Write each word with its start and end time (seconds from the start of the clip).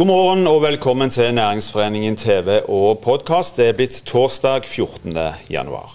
God 0.00 0.06
morgen 0.08 0.46
og 0.48 0.62
velkommen 0.62 1.10
til 1.12 1.34
Næringsforeningen 1.34 2.14
TV 2.16 2.62
og 2.72 3.02
podkast. 3.04 3.58
Det 3.60 3.66
er 3.68 3.74
blitt 3.76 3.98
torsdag 4.08 4.64
14. 4.64 5.12
januar. 5.52 5.92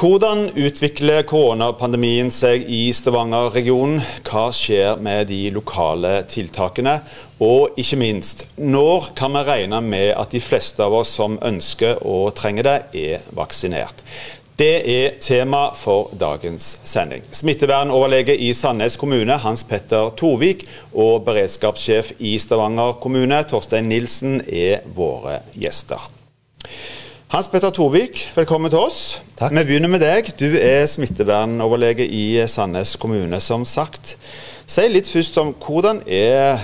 Hvordan 0.00 0.46
utvikler 0.56 1.26
koronapandemien 1.28 2.32
seg 2.32 2.64
i 2.64 2.86
Stavanger-regionen? 2.96 4.00
Hva 4.24 4.46
skjer 4.56 5.02
med 5.04 5.28
de 5.28 5.42
lokale 5.52 6.22
tiltakene? 6.32 7.02
Og 7.44 7.76
ikke 7.76 8.00
minst, 8.00 8.46
når 8.56 9.10
kan 9.20 9.36
vi 9.36 9.44
regne 9.50 9.82
med 9.84 10.14
at 10.16 10.32
de 10.32 10.40
fleste 10.40 10.80
av 10.80 10.96
oss 11.02 11.12
som 11.20 11.36
ønsker 11.44 12.00
og 12.00 12.32
trenger 12.40 12.70
det, 12.70 12.78
er 12.96 13.28
vaksinert? 13.36 14.00
Det 14.60 14.82
er 14.92 15.14
tema 15.24 15.70
for 15.72 16.10
dagens 16.20 16.82
sending. 16.84 17.22
Smittevernoverlege 17.32 18.34
i 18.36 18.50
Sandnes 18.52 18.98
kommune, 19.00 19.38
Hans 19.40 19.62
Petter 19.64 20.10
Torvik, 20.20 20.66
og 20.92 21.22
beredskapssjef 21.24 22.10
i 22.18 22.34
Stavanger 22.36 22.98
kommune, 23.00 23.38
Torstein 23.48 23.88
Nilsen, 23.88 24.42
er 24.44 24.82
våre 24.92 25.38
gjester. 25.56 26.04
Hans 27.32 27.48
Petter 27.48 27.72
Torvik, 27.72 28.20
velkommen 28.36 28.68
til 28.68 28.82
oss. 28.82 29.00
Takk. 29.38 29.54
Vi 29.56 29.64
begynner 29.70 29.94
med 29.94 30.04
deg. 30.04 30.28
Du 30.36 30.50
er 30.60 30.84
smittevernoverlege 30.92 32.04
i 32.04 32.26
Sandnes 32.44 32.98
kommune, 33.00 33.40
som 33.40 33.64
sagt. 33.64 34.18
Si 34.68 34.84
litt 34.92 35.08
først 35.08 35.40
om 35.40 35.54
hvordan 35.56 36.04
er 36.04 36.60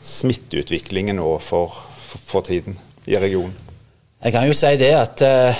smitteutviklingen 0.00 1.20
nå 1.20 1.36
for, 1.44 1.76
for, 2.08 2.24
for 2.24 2.48
tiden 2.48 2.80
i 3.04 3.20
regionen? 3.20 3.63
Jeg 4.24 4.32
kan 4.32 4.46
jo 4.48 4.54
si 4.56 4.70
det 4.80 4.88
at 4.96 5.20
uh, 5.20 5.58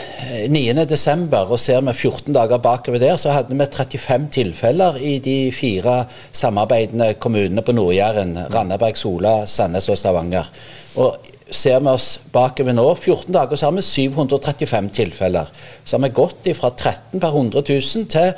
9.12., 0.49 1.35
og 1.43 1.59
ser 1.61 1.83
vi 1.85 1.93
14 1.93 2.33
dager 2.33 2.61
bakover 2.65 3.03
der, 3.03 3.19
så 3.21 3.35
hadde 3.35 3.53
vi 3.53 3.61
35 3.61 4.31
tilfeller 4.33 4.97
i 5.05 5.19
de 5.21 5.35
fire 5.53 5.99
samarbeidende 6.33 7.11
kommunene 7.21 7.61
på 7.61 7.75
Nord-Jæren. 7.77 8.33
Randaberg, 8.55 8.97
Sola, 8.97 9.35
Sandnes 9.45 9.91
og 9.93 9.99
Stavanger. 10.01 10.49
Og 10.97 11.19
ser 11.53 11.83
vi 11.83 11.93
oss 11.93 12.07
bakover 12.33 12.73
nå, 12.73 12.87
14 12.95 13.35
dager, 13.37 13.61
så 13.61 13.69
har 13.69 13.75
vi 13.77 13.85
735 13.85 14.89
tilfeller. 14.97 15.51
Så 15.85 15.99
har 15.99 16.07
vi 16.07 16.17
gått 16.17 16.49
fra 16.57 16.71
13 16.73 17.21
per 17.21 17.37
100 17.37 17.65
000 17.69 18.07
til 18.15 18.31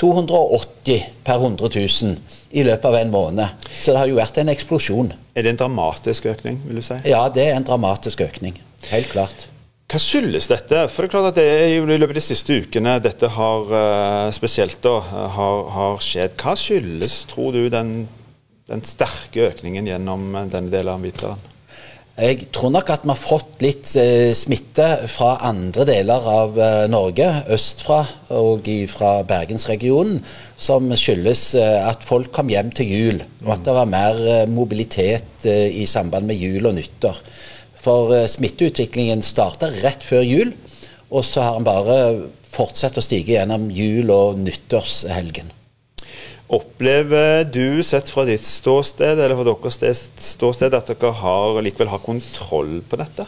280 0.00 1.04
per 1.24 1.42
100 1.42 1.68
000 1.76 2.16
i 2.56 2.64
løpet 2.64 2.88
av 2.88 2.96
en 3.02 3.12
måned. 3.12 3.68
Så 3.82 3.92
det 3.92 4.00
har 4.00 4.08
jo 4.08 4.16
vært 4.16 4.40
en 4.40 4.54
eksplosjon. 4.54 5.12
Er 5.36 5.44
det 5.44 5.52
en 5.52 5.60
dramatisk 5.66 6.30
økning, 6.32 6.62
vil 6.64 6.80
du 6.80 6.86
si? 6.88 6.96
Ja, 7.12 7.26
det 7.28 7.44
er 7.50 7.58
en 7.58 7.68
dramatisk 7.68 8.24
økning. 8.24 8.56
Helt 8.88 9.12
klart. 9.12 9.46
Hva 9.86 10.00
skyldes 10.02 10.48
dette? 10.50 10.80
For 10.90 11.04
det 11.04 11.08
er 11.08 11.14
klart 11.14 11.28
at 11.30 11.36
det 11.38 11.46
er 11.46 11.68
jo 11.76 11.84
i 11.86 11.94
løpet 11.94 12.16
av 12.16 12.18
de 12.18 12.24
siste 12.26 12.56
ukene 12.58 12.96
dette 13.04 13.28
har 13.36 13.74
eh, 13.80 14.30
spesielt 14.34 14.80
da, 14.82 14.96
har, 15.36 15.60
har 15.76 16.00
skjedd. 16.02 16.34
Hva 16.40 16.56
skyldes, 16.58 17.20
tror 17.30 17.52
du, 17.54 17.60
den, 17.70 18.00
den 18.66 18.82
sterke 18.82 19.46
økningen 19.52 19.86
gjennom 19.86 20.32
denne 20.50 20.72
delen 20.72 20.96
av 20.96 21.06
vinteren? 21.06 21.52
Jeg 22.16 22.46
tror 22.48 22.70
nok 22.72 22.88
at 22.88 23.02
vi 23.04 23.12
har 23.12 23.18
fått 23.20 23.60
litt 23.60 23.90
eh, 24.00 24.30
smitte 24.32 24.86
fra 25.12 25.34
andre 25.44 25.84
deler 25.84 26.28
av 26.32 26.54
eh, 26.56 26.84
Norge, 26.88 27.26
østfra 27.52 27.98
og 28.32 28.70
fra 28.88 29.10
bergensregionen, 29.28 30.22
som 30.56 30.88
skyldes 30.96 31.42
eh, 31.60 31.82
at 31.84 32.06
folk 32.08 32.32
kom 32.32 32.48
hjem 32.48 32.72
til 32.72 32.88
jul, 32.88 33.20
og 33.44 33.52
at 33.58 33.66
det 33.68 33.74
var 33.76 33.92
mer 33.92 34.22
eh, 34.32 34.48
mobilitet 34.48 35.44
eh, 35.44 35.68
i 35.76 35.84
samband 35.84 36.24
med 36.26 36.40
jul 36.40 36.64
og 36.64 36.78
nyttår. 36.78 37.20
For 37.86 38.10
eh, 38.16 38.26
smitteutviklingen 38.30 39.22
starta 39.22 39.70
rett 39.84 40.02
før 40.02 40.24
jul, 40.26 40.56
og 41.06 41.22
så 41.22 41.44
har 41.44 41.58
den 41.58 41.68
bare 41.68 41.98
fortsatt 42.50 42.98
å 42.98 43.04
stige 43.04 43.36
gjennom 43.36 43.68
jul- 43.70 44.10
og 44.10 44.40
nyttårshelgen. 44.42 45.52
Opplever 46.56 47.42
du, 47.50 47.82
sett 47.82 48.10
fra 48.10 48.22
ditt 48.26 48.44
ståsted, 48.46 49.18
eller 49.18 49.34
fra 49.38 49.56
deres 49.82 50.04
ståsted, 50.22 50.74
at 50.74 50.92
dere 50.92 51.10
har, 51.20 51.58
likevel 51.62 51.90
har 51.90 52.02
kontroll 52.02 52.78
på 52.86 52.98
dette? 53.00 53.26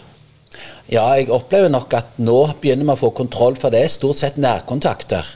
Ja, 0.91 1.05
jeg 1.19 1.31
opplever 1.35 1.71
nok 1.71 1.95
at 1.99 2.19
nå 2.23 2.39
begynner 2.63 2.87
vi 2.87 2.95
å 2.95 3.01
få 3.01 3.11
kontroll, 3.15 3.59
for 3.59 3.75
det 3.75 3.85
er 3.85 3.93
stort 3.93 4.23
sett 4.23 4.39
nærkontakter. 4.41 5.27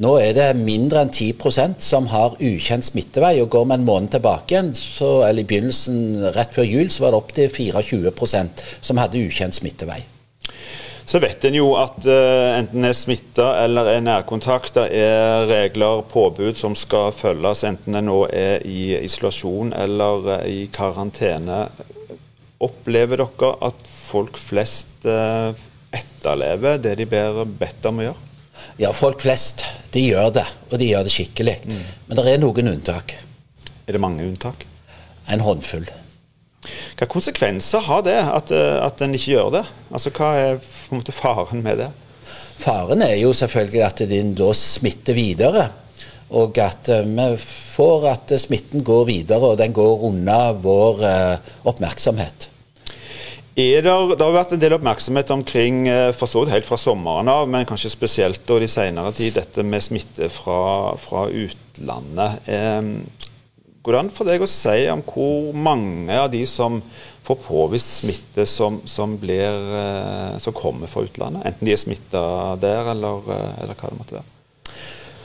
Nå 0.00 0.14
er 0.22 0.32
det 0.32 0.46
mindre 0.56 1.02
enn 1.04 1.12
10% 1.12 1.82
som 1.84 2.06
har 2.12 2.38
ukjent 2.40 2.86
smittevei. 2.86 3.34
og 3.42 3.50
Går 3.52 3.66
vi 3.68 3.76
en 3.76 3.84
måned 3.84 4.14
tilbake 4.14 4.54
igjen, 4.54 4.72
så, 4.76 5.20
eller 5.26 5.44
i 5.44 5.48
begynnelsen 5.50 6.32
rett 6.32 6.54
før 6.56 6.64
jul, 6.64 6.88
så 6.88 7.04
var 7.04 7.12
det 7.12 7.20
opptil 7.20 7.52
24% 7.52 8.64
som 8.80 9.00
hadde 9.02 9.20
ukjent 9.20 9.58
smittevei. 9.58 10.00
Så 11.04 11.18
vet 11.20 11.44
en 11.44 11.58
jo 11.58 11.72
at 11.76 11.98
uh, 12.06 12.54
enten 12.56 12.86
er 12.86 12.94
smitta 12.96 13.48
eller 13.64 13.90
er 13.90 14.04
nærkontakt, 14.06 14.78
det 14.78 15.02
er 15.02 15.48
regler, 15.50 16.04
påbud 16.08 16.56
som 16.56 16.76
skal 16.78 17.10
følges, 17.12 17.64
enten 17.68 17.98
en 17.98 18.06
nå 18.08 18.20
er 18.30 18.62
i 18.64 18.94
isolasjon 19.02 19.74
eller 19.76 20.30
uh, 20.30 20.46
i 20.48 20.68
karantene. 20.72 21.66
Opplever 22.62 23.20
dere 23.20 23.54
at 23.66 23.88
folk 23.92 24.38
flest 24.40 25.04
uh, 25.04 25.50
etterlever 25.92 26.78
det 26.80 26.96
de 27.02 27.10
blir 27.10 27.42
bedt 27.60 27.90
om 27.90 28.00
å 28.00 28.08
gjøre? 28.08 28.31
Ja, 28.80 28.92
folk 28.96 29.20
flest 29.22 29.64
de 29.92 30.04
gjør 30.06 30.30
det, 30.38 30.46
og 30.70 30.78
de 30.80 30.88
gjør 30.88 31.06
det 31.06 31.12
skikkelig. 31.14 31.56
Mm. 31.68 31.82
Men 32.08 32.18
det 32.18 32.28
er 32.32 32.40
noen 32.42 32.70
unntak. 32.74 33.16
Er 33.86 33.96
det 33.96 34.02
mange 34.02 34.24
unntak? 34.26 34.64
En 35.30 35.44
håndfull. 35.44 35.88
Hva 36.98 37.08
konsekvenser 37.10 37.82
har 37.88 38.04
det 38.06 38.18
at, 38.22 38.52
at 38.54 39.02
en 39.02 39.16
ikke 39.18 39.34
gjør 39.34 39.50
det? 39.58 39.62
Altså, 39.90 40.12
Hva 40.14 40.30
er 40.38 40.60
på 40.62 40.94
en 40.94 41.02
måte 41.02 41.14
faren 41.14 41.64
med 41.64 41.82
det? 41.82 41.90
Faren 42.62 43.02
er 43.02 43.16
jo 43.18 43.32
selvfølgelig 43.34 43.82
at 43.86 44.02
den 44.10 44.34
da 44.38 44.52
smitter 44.54 45.18
videre. 45.18 45.66
Og 46.32 46.56
at 46.62 46.88
vi 46.88 47.26
får 47.42 48.06
at 48.08 48.32
smitten 48.40 48.84
går 48.86 49.04
videre, 49.10 49.50
og 49.52 49.58
den 49.60 49.74
går 49.76 50.06
unna 50.08 50.38
vår 50.56 51.02
oppmerksomhet. 51.68 52.48
Er 53.52 53.84
det, 53.84 53.92
det, 54.16 54.22
har 54.24 54.32
vært 54.32 54.54
en 54.56 54.60
del 54.62 54.76
oppmerksomhet 54.78 55.30
omkring 55.34 55.82
for 56.16 56.30
så 56.30 56.40
vidt 56.40 56.54
helt 56.54 56.68
fra 56.68 56.78
sommeren 56.80 57.28
av, 57.28 57.50
men 57.52 57.66
kanskje 57.68 57.90
spesielt 57.92 58.46
da 58.48 58.56
de 58.62 58.68
senere 58.70 59.12
tid, 59.12 59.34
dette 59.36 59.64
med 59.66 59.84
smitte 59.84 60.30
fra, 60.32 60.94
fra 61.02 61.26
utlandet. 61.28 62.48
Eh, 62.48 63.20
Går 63.82 63.96
det 63.96 63.98
an 63.98 64.10
for 64.14 64.30
deg 64.30 64.42
å 64.44 64.46
si 64.46 64.84
om 64.92 65.00
hvor 65.02 65.48
mange 65.58 66.14
av 66.14 66.28
de 66.30 66.44
som 66.46 66.76
får 67.26 67.38
påvist 67.42 67.96
smitte 68.04 68.44
som, 68.46 68.78
som, 68.86 69.16
blir, 69.18 69.56
som 70.38 70.54
kommer 70.54 70.90
fra 70.90 71.02
utlandet? 71.02 71.42
Enten 71.50 71.66
de 71.66 71.74
er 71.74 71.80
smitta 71.82 72.22
der, 72.62 72.92
eller, 72.94 73.26
eller 73.58 73.74
hva 73.74 73.90
det 73.90 73.98
måtte 73.98 74.20
være? 74.20 74.28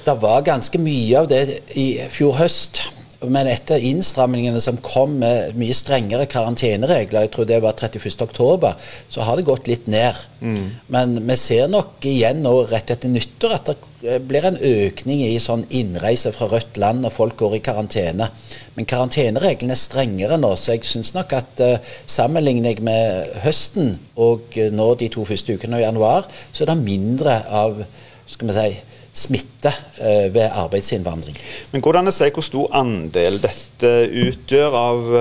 Det 0.08 0.16
var 0.24 0.48
ganske 0.48 0.82
mye 0.82 1.22
av 1.22 1.30
det 1.30 1.44
i 1.78 1.86
fjor 2.10 2.40
høst. 2.40 2.82
Men 3.26 3.48
etter 3.50 3.82
innstrammingene 3.82 4.60
som 4.62 4.78
kom 4.86 5.16
med 5.24 5.56
mye 5.58 5.74
strengere 5.74 6.28
karanteneregler, 6.30 7.26
jeg 7.26 7.32
tror 7.34 7.48
det 7.50 7.58
var 7.64 7.74
31.10, 7.74 8.68
så 9.10 9.26
har 9.26 9.40
det 9.40 9.48
gått 9.48 9.70
litt 9.70 9.88
ned. 9.90 10.20
Mm. 10.38 10.68
Men 10.94 11.16
vi 11.26 11.38
ser 11.42 11.72
nok 11.72 12.06
igjen 12.06 12.44
nå 12.46 12.54
rett 12.70 12.94
etter 12.94 13.10
nyttår 13.10 13.56
at 13.56 13.72
det 14.04 14.20
blir 14.30 14.46
en 14.46 14.60
økning 14.62 15.24
i 15.26 15.40
sånn 15.42 15.66
innreise 15.74 16.30
fra 16.36 16.46
rødt 16.52 16.78
land 16.78 17.02
når 17.02 17.16
folk 17.16 17.40
går 17.42 17.58
i 17.58 17.64
karantene. 17.66 18.30
Men 18.78 18.90
karantenereglene 18.90 19.74
er 19.74 19.82
strengere 19.82 20.38
nå, 20.38 20.54
så 20.54 20.76
jeg 20.76 20.86
syns 20.86 21.16
nok 21.18 21.34
at 21.40 21.64
uh, 21.66 21.96
sammenligner 22.06 22.76
jeg 22.76 22.86
med 22.86 23.40
høsten 23.48 23.96
og 24.14 24.54
nå 24.54 24.92
de 25.02 25.10
to 25.14 25.26
første 25.26 25.58
ukene 25.58 25.82
i 25.82 25.88
januar, 25.88 26.30
så 26.54 26.68
er 26.68 26.76
det 26.76 26.84
mindre 26.86 27.40
av 27.50 27.82
skal 28.28 28.50
vi 28.50 28.54
si, 28.58 28.97
smitte 29.18 29.72
eh, 29.98 30.28
ved 30.34 30.48
arbeidsinnvandring. 30.48 31.38
Men 31.74 31.84
Går 31.84 31.96
det 31.96 32.02
an 32.04 32.12
å 32.12 32.16
si 32.16 32.30
hvor 32.36 32.46
stor 32.46 32.74
andel 32.78 33.40
dette 33.44 33.94
utgjør 34.28 34.78
av, 34.78 35.12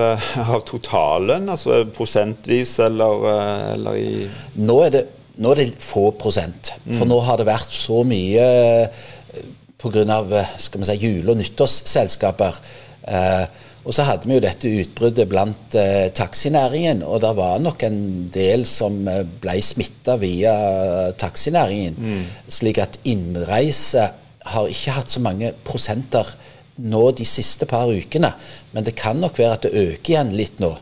av 0.45 0.65
totalen? 0.69 1.49
Altså 1.53 1.81
prosentvis 1.97 2.77
eller, 2.85 3.27
eller 3.73 3.99
i 3.99 4.09
Nå 4.61 4.79
er, 4.85 4.93
det, 4.93 5.03
nå 5.41 5.53
er 5.53 5.61
det 5.61 5.69
få 5.83 6.11
prosent. 6.19 6.73
For 6.85 7.05
mm. 7.05 7.11
nå 7.11 7.21
har 7.25 7.41
det 7.41 7.49
vært 7.49 7.73
så 7.73 8.03
mye 8.07 8.47
pga. 9.77 10.43
Si, 10.57 10.97
jule- 11.01 11.31
og 11.31 11.37
nyttårsselskaper. 11.41 12.61
Eh, 13.07 13.45
og 13.87 13.95
så 13.95 14.03
hadde 14.03 14.27
vi 14.27 14.35
jo 14.35 14.43
dette 14.43 14.71
utbruddet 14.81 15.29
blant 15.31 15.75
eh, 15.79 16.09
taxinæringen, 16.11 17.05
og 17.07 17.21
det 17.23 17.31
var 17.37 17.61
nok 17.63 17.85
en 17.87 17.99
del 18.35 18.65
som 18.67 18.99
eh, 19.07 19.23
ble 19.23 19.55
smitta 19.63 20.17
via 20.19 20.55
taxinæringen. 21.15 21.95
Mm. 21.95 22.25
Slik 22.51 22.81
at 22.83 22.99
innreise 23.07 24.09
har 24.51 24.71
ikke 24.71 24.95
hatt 24.97 25.13
så 25.13 25.23
mange 25.23 25.53
prosenter 25.67 26.27
nå 26.83 27.05
de 27.15 27.25
siste 27.27 27.67
par 27.69 27.87
ukene. 27.87 28.33
Men 28.75 28.85
det 28.85 28.97
kan 28.99 29.23
nok 29.23 29.39
være 29.39 29.55
at 29.55 29.63
det 29.65 29.87
øker 29.87 30.13
igjen 30.13 30.35
litt 30.35 30.59
nå. 30.63 30.73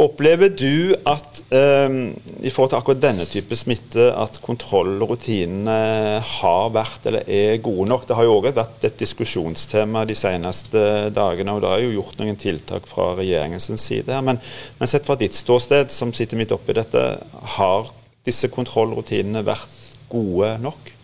Opplever 0.00 0.52
du 0.54 0.94
at 1.10 1.40
um, 1.50 1.96
i 2.40 2.52
forhold 2.54 2.70
til 2.70 2.78
akkurat 2.78 3.00
denne 3.02 3.24
type 3.28 3.56
smitte, 3.58 4.06
at 4.14 4.38
kontrollrutinene 4.44 5.74
har 6.22 6.70
vært 6.72 7.08
eller 7.10 7.26
er 7.26 7.58
gode 7.64 7.88
nok? 7.90 8.06
Det 8.06 8.16
har 8.16 8.28
jo 8.28 8.36
òg 8.38 8.46
vært 8.54 8.86
et 8.86 9.00
diskusjonstema 9.02 10.04
de 10.08 10.16
seneste 10.16 10.84
dagene, 11.16 11.56
og 11.56 11.64
det 11.64 11.72
er 11.72 11.82
jo 11.84 11.96
gjort 11.98 12.22
noen 12.22 12.38
tiltak 12.40 12.86
fra 12.88 13.10
regjeringens 13.18 13.68
side. 13.82 14.14
her, 14.14 14.22
men, 14.24 14.38
men, 14.78 14.90
sett 14.90 15.08
fra 15.08 15.18
ditt 15.20 15.36
ståsted, 15.36 15.90
som 15.92 16.14
sitter 16.16 16.38
midt 16.38 16.54
oppi 16.54 16.78
dette, 16.78 17.04
har 17.58 17.92
disse 18.26 18.48
kontrollrutinene 18.54 19.42
vært 19.44 19.76
gode 20.12 20.54
nok? 20.62 20.94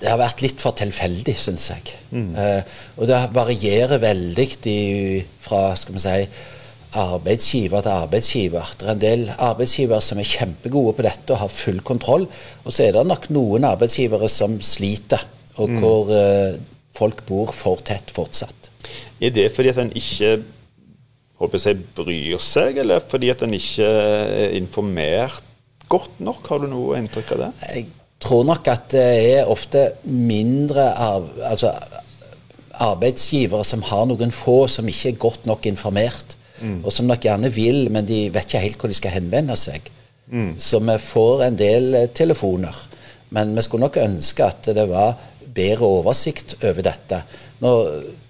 Det 0.00 0.10
har 0.10 0.18
vært 0.20 0.42
litt 0.44 0.60
for 0.60 0.76
tilfeldig, 0.76 1.36
syns 1.38 1.68
jeg. 1.70 1.94
Mm. 2.10 2.32
Uh, 2.34 2.82
og 2.98 3.08
det 3.12 3.22
varierer 3.36 4.02
veldig 4.02 4.50
de, 4.64 4.76
fra 5.44 5.66
skal 5.78 6.00
vi 6.00 6.02
si, 6.08 6.18
arbeidsgiver 6.94 7.82
til 7.84 7.92
arbeidsgiver. 7.92 8.74
Det 8.80 8.88
er 8.88 8.94
en 8.94 9.02
del 9.02 9.24
arbeidsgivere 9.32 10.02
som 10.04 10.20
er 10.20 10.28
kjempegode 10.28 10.96
på 10.98 11.06
dette 11.06 11.34
og 11.34 11.42
har 11.42 11.52
full 11.52 11.80
kontroll. 11.86 12.26
Og 12.64 12.74
så 12.74 12.86
er 12.86 12.96
det 12.96 13.06
nok 13.08 13.30
noen 13.34 13.66
arbeidsgivere 13.68 14.30
som 14.32 14.60
sliter, 14.64 15.24
og 15.56 15.70
mm. 15.70 15.80
hvor 15.82 16.12
uh, 16.12 16.60
folk 16.94 17.24
bor 17.28 17.54
for 17.54 17.82
tett 17.86 18.12
fortsatt. 18.14 18.70
Er 19.20 19.34
det 19.34 19.50
fordi 19.54 19.72
at 19.72 19.80
en 19.82 19.94
ikke 19.96 20.36
håper 21.40 21.66
jeg, 21.66 21.82
bryr 21.96 22.38
seg, 22.42 22.78
eller 22.82 23.02
fordi 23.10 23.32
at 23.32 23.42
en 23.44 23.56
ikke 23.56 23.88
er 23.88 24.54
informert 24.58 25.42
godt 25.90 26.22
nok? 26.24 26.46
Har 26.48 26.62
du 26.62 26.70
noe 26.70 26.98
inntrykk 27.00 27.34
av 27.36 27.44
det? 27.44 27.50
Jeg 27.74 27.88
tror 28.24 28.46
nok 28.48 28.70
at 28.72 28.88
det 28.94 29.08
er 29.34 29.50
ofte 29.50 29.88
mindre 30.06 30.86
av, 30.94 31.28
altså, 31.44 31.74
arbeidsgivere 32.84 33.66
som 33.66 33.84
har 33.90 34.06
noen 34.10 34.32
få 34.34 34.64
som 34.70 34.88
ikke 34.88 35.12
er 35.12 35.20
godt 35.26 35.50
nok 35.50 35.68
informert. 35.70 36.36
Mm. 36.60 36.80
Og 36.84 36.92
som 36.94 37.08
nok 37.08 37.24
gjerne 37.24 37.50
vil, 37.52 37.88
men 37.92 38.06
de 38.06 38.26
vet 38.34 38.48
ikke 38.48 38.64
helt 38.64 38.80
hvor 38.80 38.92
de 38.92 38.98
skal 38.98 39.16
henvende 39.16 39.56
seg. 39.58 39.90
Mm. 40.30 40.54
Så 40.58 40.80
vi 40.80 40.98
får 41.02 41.46
en 41.48 41.58
del 41.58 41.94
eh, 41.98 42.10
telefoner. 42.14 42.76
Men 43.34 43.54
vi 43.56 43.64
skulle 43.66 43.88
nok 43.88 44.00
ønske 44.02 44.46
at 44.46 44.68
det 44.76 44.86
var 44.90 45.16
bedre 45.54 45.88
oversikt 46.00 46.56
over 46.62 46.86
dette. 46.86 47.20
Nå 47.62 47.72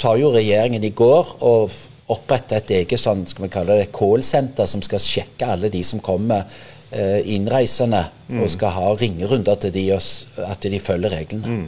tar 0.00 0.18
jo 0.20 0.32
regjeringen 0.34 0.84
i 0.84 0.92
går 0.96 1.36
og 1.44 1.72
oppretter 2.12 2.60
et 2.60 2.72
eget 2.82 3.00
sånn, 3.00 3.24
skal 3.28 3.46
vi 3.46 3.52
kalle 3.52 3.78
det 3.80 3.92
callsenter 3.94 4.68
som 4.68 4.82
skal 4.84 5.00
sjekke 5.00 5.48
alle 5.54 5.70
de 5.72 5.80
som 5.86 6.02
kommer 6.04 6.44
eh, 6.92 7.20
innreisende, 7.32 8.02
mm. 8.28 8.42
og 8.42 8.52
skal 8.52 8.76
ha 8.76 8.92
ringerunder 9.00 9.60
til 9.62 9.72
de, 9.74 9.86
at 9.94 10.68
de 10.68 10.80
følger 10.82 11.16
reglene. 11.16 11.64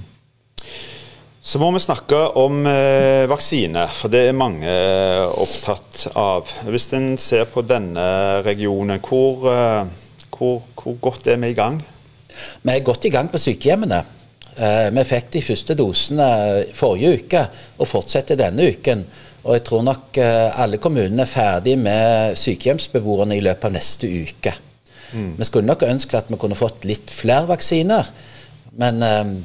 Så 1.47 1.61
må 1.63 1.69
vi 1.71 1.79
snakke 1.79 2.19
om 2.41 2.65
eh, 2.67 3.23
vaksine, 3.31 3.85
for 3.95 4.11
det 4.11 4.25
er 4.27 4.35
mange 4.35 4.67
eh, 4.67 5.29
opptatt 5.31 6.09
av. 6.19 6.51
Hvis 6.67 6.89
en 6.99 7.13
ser 7.23 7.47
på 7.47 7.63
denne 7.63 8.07
regionen, 8.43 8.99
hvor, 8.99 9.47
eh, 9.53 10.27
hvor, 10.35 10.59
hvor, 10.75 10.99
godt 11.07 11.31
er 11.31 11.39
vi 11.45 11.53
i 11.53 11.59
gang? 11.59 11.79
Vi 12.67 12.75
er 12.75 12.83
godt 12.83 13.07
i 13.07 13.15
gang 13.15 13.31
på 13.31 13.39
sykehjemmene. 13.39 14.03
Eh, 14.59 14.89
vi 14.91 15.07
fikk 15.07 15.31
de 15.39 15.47
første 15.53 15.79
dosene 15.79 16.29
forrige 16.75 17.15
uke 17.23 17.47
og 17.79 17.93
fortsetter 17.95 18.43
denne 18.43 18.67
uken. 18.75 19.07
Og 19.47 19.55
jeg 19.55 19.69
tror 19.71 19.87
nok 19.87 20.19
eh, 20.19 20.51
alle 20.51 20.83
kommunene 20.83 21.29
er 21.29 21.31
ferdig 21.31 21.79
med 21.79 22.35
sykehjemsbeboerne 22.43 23.39
i 23.39 23.45
løpet 23.47 23.71
av 23.71 23.79
neste 23.79 24.11
uke. 24.11 24.59
Mm. 25.15 25.37
Vi 25.39 25.47
skulle 25.47 25.71
nok 25.71 25.87
ønske 25.87 26.19
at 26.19 26.27
vi 26.27 26.43
kunne 26.43 26.59
fått 26.59 26.91
litt 26.91 27.07
flere 27.07 27.47
vaksiner, 27.55 28.17
men 28.83 29.07
eh, 29.07 29.37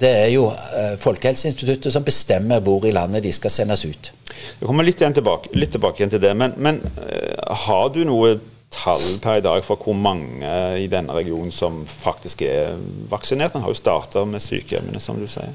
det 0.00 0.12
er 0.24 0.30
jo 0.32 0.46
uh, 0.50 0.94
Folkehelseinstituttet 1.00 1.92
som 1.94 2.04
bestemmer 2.06 2.62
hvor 2.64 2.86
i 2.88 2.94
landet 2.94 3.24
de 3.24 3.32
skal 3.34 3.52
sendes 3.52 3.84
ut. 3.84 4.12
Jeg 4.60 4.66
kommer 4.66 4.86
litt, 4.86 5.02
tilbake, 5.02 5.52
litt 5.56 5.74
tilbake 5.74 6.08
til 6.08 6.22
det, 6.22 6.32
men, 6.38 6.56
men 6.56 6.80
uh, 6.96 7.54
har 7.66 7.92
du 7.94 8.02
noe 8.08 8.36
tall 8.72 9.02
per 9.20 9.40
i 9.40 9.44
dag 9.44 9.60
for 9.66 9.76
hvor 9.76 9.96
mange 9.96 10.48
i 10.80 10.86
denne 10.90 11.12
regionen 11.12 11.52
som 11.52 11.82
faktisk 11.86 12.42
er 12.46 12.78
vaksinert? 13.10 13.54
En 13.54 13.66
har 13.66 13.74
jo 13.74 13.82
starta 13.82 14.24
med 14.28 14.40
sykehjemmene, 14.42 15.00
som 15.02 15.20
du 15.20 15.28
sier. 15.30 15.52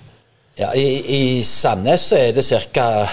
Ja, 0.57 0.71
I, 0.73 0.85
i 1.01 1.23
Sandnes 1.45 2.09
så 2.11 2.19
er 2.21 2.37
det 2.37 2.45
ca. 2.45 3.07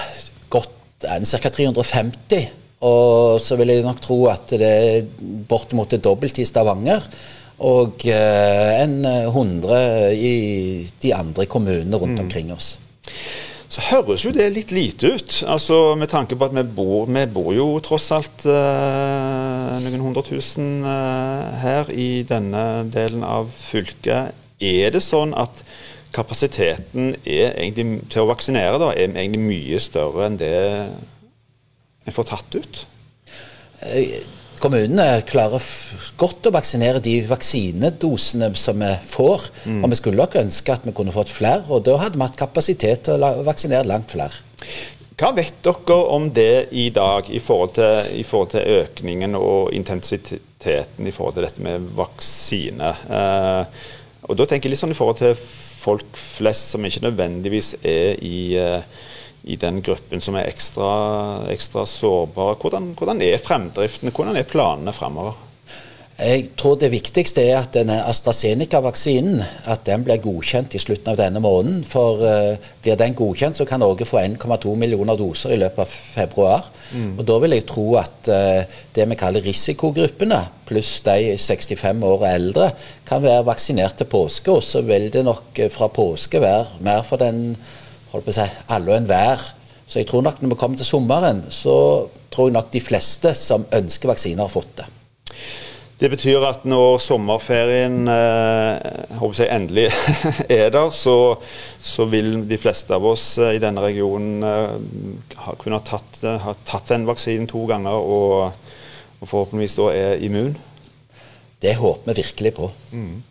350. 1.05 2.45
Og 2.85 3.41
så 3.41 3.55
vil 3.57 3.71
jeg 3.71 3.85
nok 3.85 4.01
tro 4.03 4.17
at 4.29 4.51
det 4.51 4.67
er 4.67 5.05
bortimot 5.49 5.93
det 5.93 6.03
dobbelte 6.05 6.43
i 6.43 6.47
Stavanger 6.47 7.05
og 7.63 8.03
eh, 8.09 8.83
en 8.83 9.05
100 9.05 9.75
eh, 9.75 10.13
i 10.15 10.35
de 11.01 11.13
andre 11.15 11.45
kommunene 11.45 11.97
rundt 11.97 12.19
mm. 12.19 12.25
omkring 12.25 12.51
oss. 12.53 12.75
Så 13.71 13.81
høres 13.89 14.23
jo 14.23 14.31
det 14.31 14.45
litt 14.53 14.71
lite 14.71 15.09
ut, 15.15 15.39
altså 15.51 15.95
med 15.99 16.07
tanke 16.11 16.37
på 16.37 16.47
at 16.47 16.53
vi 16.55 16.63
bor, 16.77 17.09
vi 17.09 17.25
bor 17.31 17.49
jo 17.55 17.65
tross 17.83 18.11
alt 18.15 18.45
eh, 18.47 19.73
noen 19.83 20.03
hundre 20.03 20.23
tusen 20.27 20.85
eh, 20.85 21.57
her 21.63 21.91
i 21.91 22.23
denne 22.27 22.85
delen 22.93 23.25
av 23.25 23.49
fylket. 23.55 24.35
Er 24.61 24.93
det 24.95 25.03
sånn 25.03 25.33
at 25.35 25.63
kapasiteten 26.15 27.15
egentlig, 27.25 28.05
til 28.13 28.23
å 28.23 28.29
vaksinere 28.29 28.79
da, 28.79 28.93
er 28.93 29.09
egentlig 29.09 29.43
mye 29.43 29.81
større 29.83 30.29
enn 30.29 30.39
det 30.39 30.55
en 32.05 32.15
får 32.15 32.31
tatt 32.31 32.59
ut? 32.61 32.85
Kommunene 34.65 35.05
klarer 35.29 35.63
godt 36.19 36.49
å 36.49 36.53
vaksinere 36.55 37.01
de 37.03 37.19
vaksinedosene 37.29 38.51
som 38.59 38.81
vi 38.81 38.91
får. 39.13 39.47
Mm. 39.65 39.79
Og 39.83 39.93
vi 39.93 39.99
skulle 40.01 40.19
nok 40.19 40.37
ønske 40.41 40.75
at 40.75 40.87
vi 40.87 40.93
kunne 40.97 41.15
fått 41.15 41.33
flere, 41.33 41.63
og 41.69 41.85
da 41.87 41.99
hadde 42.01 42.19
vi 42.19 42.25
hatt 42.25 42.39
kapasitet 42.39 43.05
til 43.07 43.23
å 43.23 43.31
vaksinere 43.47 43.87
langt 43.89 44.11
flere. 44.15 44.43
Hva 45.15 45.29
vet 45.31 45.61
dere 45.63 45.97
om 46.11 46.27
det 46.35 46.67
i 46.75 46.89
dag, 46.91 47.29
i 47.31 47.39
forhold, 47.39 47.77
til, 47.77 48.17
i 48.19 48.25
forhold 48.27 48.51
til 48.51 48.81
økningen 48.81 49.37
og 49.39 49.69
intensiteten 49.77 51.07
i 51.07 51.13
forhold 51.15 51.37
til 51.37 51.45
dette 51.47 51.63
med 51.63 51.85
vaksine? 51.95 52.89
Eh, 53.07 53.85
og 54.27 54.35
da 54.35 54.47
tenker 54.49 54.67
jeg 54.67 54.75
litt 54.75 54.81
sånn 54.81 54.91
i 54.91 54.97
forhold 54.97 55.21
til 55.21 55.37
folk 55.85 56.19
flest 56.19 56.73
som 56.73 56.83
ikke 56.83 57.05
nødvendigvis 57.05 57.75
er 57.85 58.19
i 58.25 58.39
eh, 58.59 58.83
i 59.45 59.57
den 59.61 59.81
gruppen 59.85 60.21
som 60.23 60.37
er 60.39 60.49
ekstra, 60.49 60.91
ekstra 61.53 61.85
sårbare. 61.85 62.57
Hvordan, 62.61 62.93
hvordan, 62.97 63.21
er 63.21 63.41
fremdriften, 63.41 64.13
hvordan 64.13 64.39
er 64.39 64.47
planene 64.49 64.93
fremover? 64.93 65.37
Jeg 66.15 66.53
tror 66.55 66.77
det 66.79 66.93
viktigste 66.93 67.43
er 67.43 67.57
at 67.59 67.73
denne 67.75 67.97
AstraZeneca-vaksinen 68.07 69.41
at 69.67 69.81
den 69.83 70.05
blir 70.07 70.21
godkjent 70.23 70.77
i 70.77 70.79
slutten 70.79 71.11
av 71.11 71.17
denne 71.19 71.41
måneden. 71.43 71.81
For 71.83 72.23
uh, 72.23 72.69
blir 72.81 72.95
den 72.95 73.17
godkjent, 73.19 73.59
så 73.59 73.67
kan 73.67 73.83
Norge 73.83 74.07
få 74.07 74.21
1,2 74.21 74.77
millioner 74.79 75.19
doser 75.19 75.51
i 75.51 75.59
løpet 75.59 75.83
av 75.83 75.91
februar. 75.91 76.71
Mm. 76.95 77.17
Og 77.19 77.23
Da 77.27 77.39
vil 77.43 77.57
jeg 77.57 77.67
tro 77.67 77.85
at 77.99 78.31
uh, 78.31 78.79
det 78.95 79.09
vi 79.11 79.19
kaller 79.19 79.43
risikogruppene, 79.43 80.39
pluss 80.65 81.01
de 81.03 81.35
65 81.35 82.07
år 82.07 82.21
og 82.21 82.29
eldre, 82.31 82.71
kan 83.05 83.21
være 83.21 83.49
vaksinert 83.51 83.99
til 83.99 84.07
påske. 84.07 84.55
Og 84.55 84.63
så 84.63 84.85
vil 84.87 85.11
det 85.11 85.27
nok 85.27 85.51
uh, 85.59 85.67
fra 85.67 85.91
påske 85.91 86.39
være 86.39 86.79
mer 86.79 87.03
for 87.03 87.19
den 87.19 87.57
holdt 88.15 88.27
på 88.27 88.33
å 88.33 88.39
si, 88.39 88.49
alle 88.73 88.91
og 88.91 88.99
enhver. 88.99 89.47
Så 89.85 90.01
jeg 90.01 90.09
tror 90.09 90.25
nok 90.25 90.41
når 90.41 90.55
vi 90.55 90.59
kommer 90.59 90.81
til 90.81 90.87
sommeren, 90.89 91.43
så 91.53 91.75
tror 92.33 92.49
jeg 92.49 92.57
nok 92.57 92.71
de 92.73 92.81
fleste 92.83 93.35
som 93.37 93.67
ønsker 93.73 94.09
vaksiner, 94.11 94.43
har 94.43 94.51
fått 94.51 94.79
det. 94.81 94.89
Det 95.95 96.09
betyr 96.11 96.43
at 96.43 96.65
når 96.67 96.97
sommerferien 96.99 98.09
eh, 98.11 99.13
jeg, 99.15 99.47
endelig 99.47 99.85
er 100.51 100.73
der, 100.73 100.89
så, 100.91 101.37
så, 101.79 102.03
vil 102.11 102.41
de 102.49 102.57
fleste 102.59 102.91
av 102.97 103.05
oss 103.07 103.37
eh, 103.39 103.53
i 103.55 103.61
denne 103.63 103.83
regionen 103.83 104.43
eh, 104.43 105.37
ha, 105.45 105.55
kunne 105.61 105.79
ha 105.79 105.85
tatt, 105.87 106.19
eh, 106.25 106.35
ha 106.43 106.55
tatt, 106.67 106.89
den 106.91 107.07
vaksinen 107.07 107.47
to 107.47 107.63
ganger 107.69 107.95
og, 107.95 108.67
og, 109.21 109.23
forhåpentligvis 109.23 109.77
da 109.79 109.87
er 109.95 110.27
immun? 110.27 110.57
Det 111.63 111.77
håper 111.79 112.11
vi 112.11 112.19
virkelig 112.19 112.55
på. 112.59 112.69
Mm. 112.91 113.23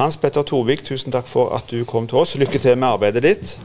Hans 0.00 0.16
Petter 0.16 0.48
Torvik, 0.48 0.86
tusen 0.88 1.12
takk 1.12 1.28
for 1.28 1.52
at 1.58 1.68
du 1.68 1.84
kom 1.84 2.08
til 2.08 2.24
oss. 2.24 2.38
Lykke 2.40 2.62
til 2.62 2.80
med 2.80 2.88
arbeidet 2.88 3.26
ditt. 3.28 3.58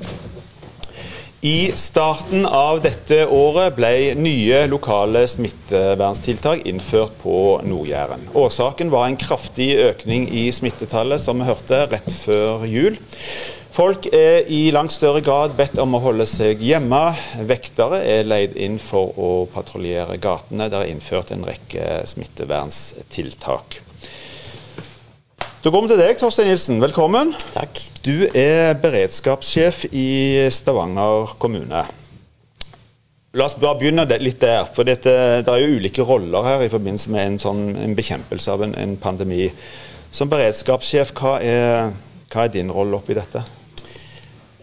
I 1.45 1.71
starten 1.77 2.47
av 2.49 2.79
dette 2.81 3.19
året 3.29 3.75
ble 3.77 4.15
nye 4.17 4.63
lokale 4.71 5.21
smitteverntiltak 5.29 6.63
innført 6.65 7.13
på 7.21 7.59
Nord-Jæren. 7.61 8.23
Årsaken 8.33 8.89
var 8.89 9.05
en 9.05 9.19
kraftig 9.21 9.75
økning 9.83 10.25
i 10.33 10.47
smittetallet, 10.49 11.21
som 11.21 11.37
vi 11.37 11.45
hørte 11.45 11.83
rett 11.91 12.09
før 12.23 12.65
jul. 12.65 12.97
Folk 13.69 14.09
er 14.09 14.49
i 14.49 14.71
langt 14.73 14.95
større 14.95 15.21
grad 15.21 15.53
bedt 15.59 15.77
om 15.77 15.93
å 15.93 16.01
holde 16.01 16.25
seg 16.25 16.63
hjemme. 16.65 17.03
Vektere 17.45 18.01
er 18.01 18.25
leid 18.25 18.57
inn 18.57 18.81
for 18.81 19.13
å 19.13 19.45
patruljere 19.53 20.17
gatene. 20.17 20.71
Det 20.73 20.81
er 20.81 20.89
innført 20.89 21.35
en 21.35 21.45
rekke 21.45 21.99
smittevernstiltak. 22.09 23.83
Da 25.67 25.71
går 25.73 25.83
vi 25.83 25.89
til 25.91 25.99
deg, 25.99 26.13
Torstein 26.15 26.45
Nilsen. 26.47 26.77
Velkommen. 26.79 27.33
Takk. 27.51 27.81
Du 27.99 28.29
er 28.39 28.77
beredskapssjef 28.79 29.81
i 29.91 30.47
Stavanger 30.55 31.33
kommune. 31.41 31.81
La 33.35 33.47
oss 33.49 33.57
bare 33.59 33.75
begynne 33.81 34.05
litt 34.21 34.39
der. 34.39 34.63
for 34.63 34.87
dette, 34.87 35.11
Det 35.43 35.51
er 35.51 35.59
jo 35.59 35.75
ulike 35.75 36.05
roller 36.07 36.45
her 36.47 36.61
i 36.63 36.69
forbindelse 36.71 37.11
med 37.11 37.25
en, 37.27 37.37
sånn, 37.37 37.75
en 37.83 37.95
bekjempelse 37.97 38.49
av 38.49 38.63
en, 38.63 38.75
en, 38.79 38.95
pandemi. 38.95 39.49
Som 40.09 40.29
beredskapssjef, 40.31 41.11
hva 41.19 41.33
er, 41.43 41.91
hva 42.31 42.45
er 42.45 42.53
din 42.53 42.71
rolle 42.71 42.95
oppi 42.95 43.17
dette? 43.17 43.41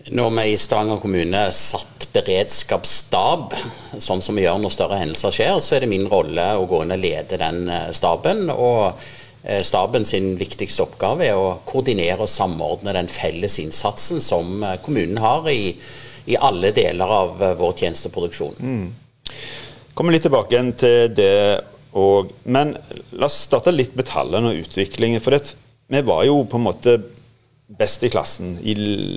Når 0.09 0.31
vi 0.39 0.47
i 0.55 0.57
Stavanger 0.57 1.03
kommune 1.03 1.43
satt 1.53 2.09
beredskapsstab, 2.17 3.53
sånn 3.99 4.25
som 4.25 4.41
vi 4.41 4.47
gjør 4.47 4.57
når 4.57 4.73
større 4.73 5.03
hendelser 5.03 5.37
skjer, 5.37 5.61
så 5.61 5.77
er 5.77 5.85
det 5.85 5.93
min 5.93 6.09
rolle 6.09 6.49
å 6.57 6.65
gå 6.65 6.81
inn 6.81 6.97
og 6.97 7.05
lede 7.05 7.37
den 7.45 7.69
eh, 7.69 7.93
staben. 7.93 8.49
og 8.49 9.05
staben 9.45 10.07
sin 10.09 10.35
viktigste 10.41 10.87
oppgave 10.87 11.27
er 11.29 11.37
å 11.37 11.59
koordinere 11.69 12.25
og 12.25 12.33
samordne 12.33 12.95
den 12.97 13.11
felles 13.13 13.59
innsatsen 13.61 14.23
som 14.25 14.63
eh, 14.65 14.79
kommunen 14.85 15.21
har 15.21 15.49
i, 15.53 15.75
i 16.33 16.39
alle 16.41 16.73
deler 16.77 17.13
av 17.19 17.43
eh, 17.43 17.57
vår 17.59 17.75
tjenesteproduksjon. 17.83 18.57
Mm. 18.57 19.35
Kommer 19.95 20.17
litt 20.17 20.25
tilbake 20.25 20.57
igjen 20.57 20.73
til 20.81 21.13
det 21.15 21.35
òg. 21.95 22.33
Men 22.49 22.73
la 23.13 23.29
oss 23.29 23.45
starte 23.45 23.75
litt 23.75 23.95
med 23.99 24.09
tallene 24.09 24.51
og 24.51 24.65
utviklingen. 24.65 25.23
For 25.23 25.37
det, 25.37 25.55
vi 25.93 26.03
var 26.09 26.25
jo 26.27 26.41
på 26.49 26.59
en 26.59 26.67
måte 26.67 26.97
best 27.75 28.03
i 28.05 28.11
klassen 28.13 28.59
i 28.65 28.75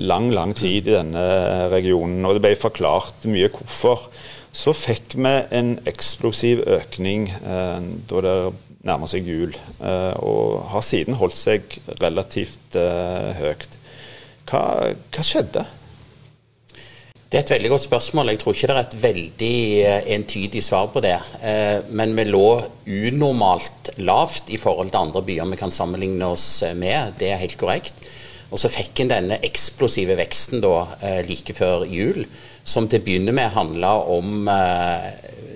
lang, 0.08 0.30
lang 0.34 0.54
tid 0.56 0.86
i 0.86 0.96
denne 0.98 1.24
regionen. 1.72 2.20
Og 2.28 2.36
det 2.36 2.44
ble 2.44 2.54
forklart 2.60 3.26
mye 3.32 3.50
hvorfor. 3.54 4.06
Så 4.54 4.72
fikk 4.76 5.16
vi 5.18 5.34
en 5.56 5.76
eksplosiv 5.88 6.62
økning 6.68 7.28
eh, 7.32 7.84
da 8.12 8.24
det 8.24 8.38
nærmer 8.88 9.10
seg 9.10 9.26
jul, 9.28 9.54
eh, 9.78 10.14
og 10.24 10.62
har 10.72 10.84
siden 10.86 11.18
holdt 11.18 11.38
seg 11.38 11.78
relativt 12.02 12.78
eh, 12.78 13.34
høyt. 13.38 13.76
Hva, 14.48 14.62
hva, 15.12 15.24
skjedde? 15.24 15.64
Det 17.28 17.36
er 17.36 17.44
et 17.44 17.52
veldig 17.52 17.72
godt 17.74 17.84
spørsmål. 17.84 18.32
Jeg 18.32 18.40
tror 18.40 18.56
ikke 18.56 18.70
det 18.70 18.76
er 18.76 18.86
et 18.86 18.98
veldig 19.02 19.56
eh, 19.84 20.12
entydig 20.16 20.62
svar 20.64 20.88
på 20.94 21.02
det. 21.04 21.18
Men 21.92 22.16
vi 22.16 22.24
lå 22.24 22.46
unormalt 22.88 23.92
lavt 24.00 24.48
i 24.48 24.60
forhold 24.60 24.94
til 24.94 25.02
andre 25.02 25.24
byer 25.26 25.52
vi 25.52 25.60
kan 25.60 25.74
sammenligne 25.74 26.32
oss 26.32 26.64
med. 26.74 27.18
Det 27.20 27.28
er 27.28 27.42
helt 27.42 27.60
korrekt. 27.60 28.00
Og 28.48 28.56
så 28.56 28.70
fikk 28.72 29.02
en 29.04 29.10
denne 29.12 29.36
eksplosive 29.44 30.16
veksten 30.16 30.62
da, 30.64 30.86
like 31.28 31.52
før 31.52 31.84
jul, 31.84 32.24
som 32.68 32.88
til 32.88 33.00
å 33.00 33.06
begynne 33.06 33.34
med 33.36 33.54
handla 33.54 33.94
om 34.12 34.48
eh, 34.52 35.06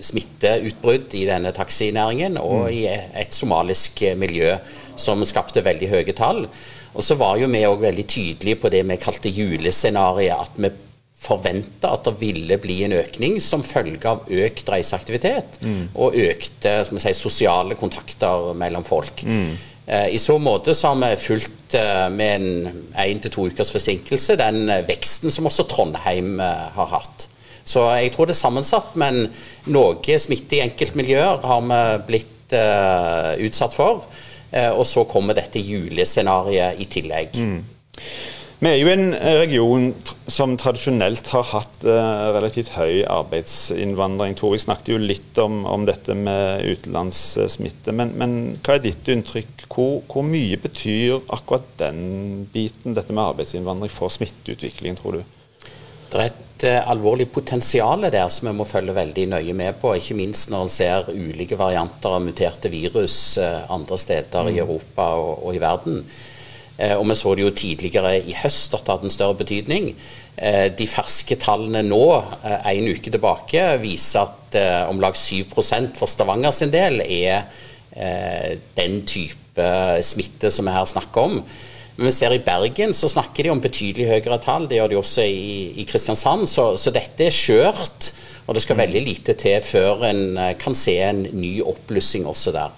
smitteutbrudd 0.02 1.12
i 1.19 1.26
denne 1.28 1.52
taxinæringen 1.54 2.38
og 2.40 2.66
mm. 2.66 2.76
i 2.76 2.87
et 3.23 3.37
somalisk 3.37 4.02
miljø 4.19 4.57
som 4.99 5.23
skapte 5.28 5.64
veldig 5.64 5.90
høye 5.92 6.14
tall. 6.16 6.47
Og 6.92 7.04
så 7.04 7.16
var 7.21 7.38
jo 7.40 7.50
vi 7.52 7.64
òg 7.64 7.85
veldig 7.85 8.07
tydelige 8.09 8.61
på 8.61 8.71
det 8.73 8.83
vi 8.88 8.99
kalte 9.00 9.33
julescenarioet. 9.33 10.49
At 10.49 10.59
vi 10.61 10.73
forventa 11.23 11.92
at 11.95 12.09
det 12.09 12.16
ville 12.21 12.59
bli 12.61 12.81
en 12.87 12.97
økning 12.99 13.38
som 13.42 13.62
følge 13.62 14.11
av 14.11 14.26
økt 14.26 14.73
reiseaktivitet 14.73 15.61
mm. 15.62 15.83
og 15.95 16.16
økte 16.19 16.81
si, 16.90 17.12
sosiale 17.14 17.78
kontakter 17.78 18.50
mellom 18.59 18.85
folk. 18.87 19.23
Mm. 19.23 19.52
Eh, 19.87 20.09
I 20.15 20.19
så 20.19 20.39
måte 20.39 20.75
så 20.75 20.93
har 20.93 21.01
vi 21.01 21.17
fulgt 21.19 21.75
eh, 21.75 22.09
med 22.11 22.35
en 22.37 22.85
én 23.03 23.21
til 23.23 23.33
to 23.35 23.47
ukers 23.51 23.73
forsinkelse 23.75 24.39
den 24.39 24.69
eh, 24.71 24.85
veksten 24.87 25.35
som 25.35 25.49
også 25.51 25.67
Trondheim 25.71 26.39
har 26.39 26.91
hatt. 26.95 27.27
Så 27.65 27.85
jeg 27.95 28.12
tror 28.15 28.27
det 28.27 28.35
er 28.35 28.43
sammensatt, 28.43 28.95
men 28.99 29.29
noe 29.71 30.19
smitte 30.19 30.59
i 30.59 30.65
enkeltmiljøer 30.65 31.45
har 31.47 31.61
vi 31.69 31.83
blitt 32.09 32.29
utsatt 32.53 33.73
for. 33.73 34.03
Og 34.75 34.83
så 34.85 35.07
kommer 35.09 35.33
dette 35.39 35.62
julescenarioet 35.62 36.83
i 36.83 36.89
tillegg. 36.91 37.39
Mm. 37.39 37.62
Vi 38.62 38.71
er 38.71 38.76
jo 38.78 38.90
en 38.92 39.09
eh, 39.16 39.40
region 39.40 39.88
som 40.31 40.52
tradisjonelt 40.54 41.26
har 41.33 41.49
hatt 41.49 41.81
uh, 41.83 42.28
relativt 42.31 42.69
høy 42.76 43.00
arbeidsinnvandring. 43.11 44.37
Tor, 44.38 44.52
vi 44.54 44.61
snakket 44.62 44.92
jo 44.92 45.00
litt 45.02 45.40
om, 45.42 45.64
om 45.66 45.83
dette 45.88 46.14
med 46.14 46.62
utenlandssmitte. 46.71 47.90
Men, 47.99 48.12
men, 48.21 48.37
hva 48.62 48.76
er 48.76 48.85
ditt 48.85 49.11
inntrykk? 49.11 49.64
Hvor, 49.66 49.97
hvor, 50.07 50.23
mye 50.23 50.61
betyr 50.62 51.25
akkurat 51.35 51.66
den 51.83 52.47
biten, 52.54 52.95
dette 52.95 53.11
med 53.11 53.33
arbeidsinnvandring, 53.33 53.90
for 53.90 54.14
smitteutviklingen, 54.14 55.00
tror 55.00 55.19
du? 55.19 55.25
Det 56.12 56.21
er 56.21 56.31
et 56.31 56.66
uh, 56.71 56.90
alvorlig 56.95 57.33
potensial 57.35 58.07
der 58.14 58.31
som 58.31 58.47
vi 58.47 58.57
må 58.61 58.69
følge 58.69 58.95
veldig 58.95 59.31
nøye 59.35 59.57
med 59.59 59.83
på. 59.83 59.97
Ikke 59.99 60.14
minst 60.14 60.54
når 60.54 60.69
en 60.69 60.76
ser 60.76 61.11
ulike 61.11 61.59
varianter 61.59 62.14
av 62.14 62.23
muterte 62.23 62.71
virus 62.71 63.40
uh, 63.42 63.64
andre 63.75 63.99
steder 63.99 64.47
mm. 64.47 64.52
i 64.54 64.62
Europa 64.62 65.16
og, 65.19 65.49
og 65.49 65.59
i 65.59 65.66
verden. 65.66 66.07
Eh, 66.83 66.97
og 66.99 67.07
vi 67.07 67.17
så 67.19 67.35
det 67.37 67.45
jo 67.45 67.55
tidligere 67.55 68.17
i 68.27 68.35
høst 68.43 68.75
at 68.75 68.85
det 68.85 68.95
hadde 68.95 69.09
en 69.09 69.15
større 69.15 69.39
betydning. 69.39 69.91
Eh, 70.35 70.67
de 70.75 70.87
ferske 70.91 71.37
tallene 71.41 71.85
nå, 71.87 72.05
eh, 72.43 72.71
en 72.73 72.89
uke 72.91 73.12
tilbake, 73.12 73.67
viser 73.83 74.27
at 74.27 74.39
om 74.91 74.99
lag 75.01 75.17
7 75.17 75.47
for 75.49 76.07
Stavanger 76.11 76.53
sin 76.53 76.69
del 76.69 77.01
er 77.01 77.47
den 78.77 78.99
type 79.09 79.69
smitte 80.05 80.51
som 80.53 80.67
vi 80.69 80.75
her 80.75 80.85
snakker 80.85 81.25
om. 81.25 81.39
Men 81.97 82.05
vi 82.05 82.12
ser 82.12 82.35
i 82.37 82.43
Bergen 82.45 82.93
så 82.93 83.09
snakker 83.09 83.45
de 83.45 83.53
om 83.55 83.62
betydelig 83.65 84.11
høyere 84.11 84.39
tall. 84.45 84.67
Det 84.69 84.77
gjør 84.77 84.93
de 84.93 84.99
også 85.01 85.25
i, 85.25 85.87
Kristiansand. 85.89 86.45
Så, 86.53 86.77
så, 86.77 86.93
dette 86.93 87.31
er 87.31 87.33
skjørt. 87.33 88.12
Og 88.45 88.55
det 88.55 88.65
skal 88.67 88.77
veldig 88.77 89.03
lite 89.07 89.39
til 89.41 89.65
før 89.65 90.05
en 90.11 90.37
kan 90.61 90.77
se 90.77 90.99
en 91.01 91.25
ny 91.33 91.62
oppblussing 91.65 92.29
også 92.29 92.53
der. 92.53 92.77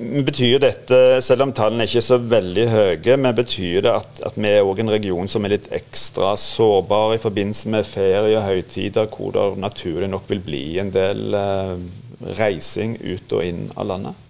Betyr 0.00 0.62
dette, 0.62 0.98
selv 1.20 1.44
om 1.44 1.50
tallene 1.52 1.84
ikke 1.84 1.98
er 2.00 2.06
så 2.06 2.16
veldig 2.22 2.62
høye, 2.72 3.16
men 3.20 3.36
betyr 3.36 3.82
det 3.84 3.92
at, 3.92 4.22
at 4.30 4.38
vi 4.40 4.48
er 4.48 4.64
også 4.64 4.86
en 4.86 4.92
region 4.94 5.28
som 5.28 5.44
er 5.44 5.54
litt 5.58 5.68
ekstra 5.76 6.30
sårbar 6.40 7.18
i 7.18 7.20
forbindelse 7.20 7.68
med 7.74 7.88
ferie 7.88 8.38
og 8.38 8.46
høytider, 8.46 9.10
hvor 9.12 9.34
det 9.36 9.44
naturlig 9.60 10.08
nok 10.08 10.24
vil 10.32 10.40
bli 10.46 10.64
en 10.80 10.94
del 10.94 11.36
eh, 11.36 11.76
reising 12.40 12.96
ut 12.96 13.36
og 13.36 13.44
inn 13.44 13.66
av 13.76 13.90
landet? 13.92 14.26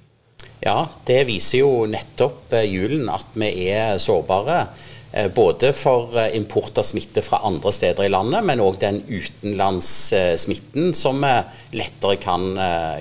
Ja, 0.60 0.84
det 1.08 1.22
viser 1.28 1.62
jo 1.62 1.86
nettopp 1.88 2.52
eh, 2.52 2.68
julen 2.68 3.08
at 3.08 3.36
vi 3.38 3.48
er 3.72 3.96
sårbare. 4.02 4.66
Eh, 5.12 5.30
både 5.32 5.72
for 5.74 6.12
eh, 6.20 6.34
import 6.36 6.76
av 6.78 6.84
smitte 6.84 7.24
fra 7.24 7.40
andre 7.48 7.72
steder 7.72 8.04
i 8.04 8.12
landet, 8.12 8.44
men 8.44 8.60
òg 8.60 8.76
den 8.82 9.00
utenlandssmitten 9.08 10.92
som 10.96 11.24
vi 11.24 11.32
lettere 11.80 12.18
kan, 12.20 12.52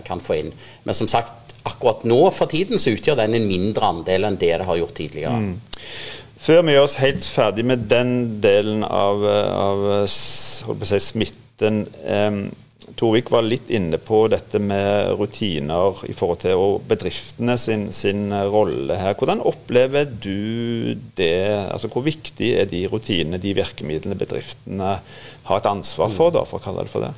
kan 0.07 0.23
få 0.23 0.39
inn. 0.39 0.53
Men 0.87 0.95
som 0.95 1.11
sagt, 1.11 1.35
akkurat 1.67 2.05
nå 2.07 2.21
for 2.35 2.51
tiden 2.51 2.79
så 2.81 2.93
utgjør 2.95 3.19
den 3.19 3.37
en 3.37 3.49
mindre 3.49 3.91
andel 3.93 4.29
enn 4.29 4.39
det 4.39 4.53
det 4.61 4.69
har 4.69 4.79
gjort 4.79 4.97
tidligere. 4.99 5.35
Mm. 5.43 5.83
Før 6.39 6.63
vi 6.63 6.73
gjør 6.75 6.87
oss 6.87 6.97
helt 7.01 7.25
ferdig 7.27 7.65
med 7.67 7.85
den 7.91 8.15
delen 8.43 8.85
av, 8.87 9.25
av 9.27 9.85
si, 10.07 10.99
smitten. 11.03 11.83
Um, 12.07 12.43
Torvik 12.99 13.29
var 13.31 13.45
litt 13.45 13.69
inne 13.71 13.99
på 14.01 14.23
dette 14.31 14.59
med 14.59 15.13
rutiner 15.19 15.99
i 16.09 16.15
forhold 16.15 16.41
til 16.41 16.79
bedriftene 16.89 17.55
sin, 17.59 17.89
sin, 17.95 18.27
rolle 18.51 18.97
her. 18.99 19.15
Hvordan 19.19 19.43
opplever 19.45 20.07
du 20.09 20.95
det? 21.19 21.69
Altså, 21.69 21.91
hvor 21.91 22.03
viktig 22.07 22.53
er 22.59 22.69
de 22.71 22.85
rutinene, 22.91 23.39
de 23.39 23.55
virkemidlene 23.55 24.17
bedriftene 24.19 24.97
har 25.47 25.61
et 25.61 25.69
ansvar 25.69 26.11
for, 26.15 26.33
da, 26.35 26.43
for 26.47 26.59
å 26.59 26.65
kalle 26.65 26.87
det 26.87 26.93
for 26.93 27.05
det? 27.05 27.13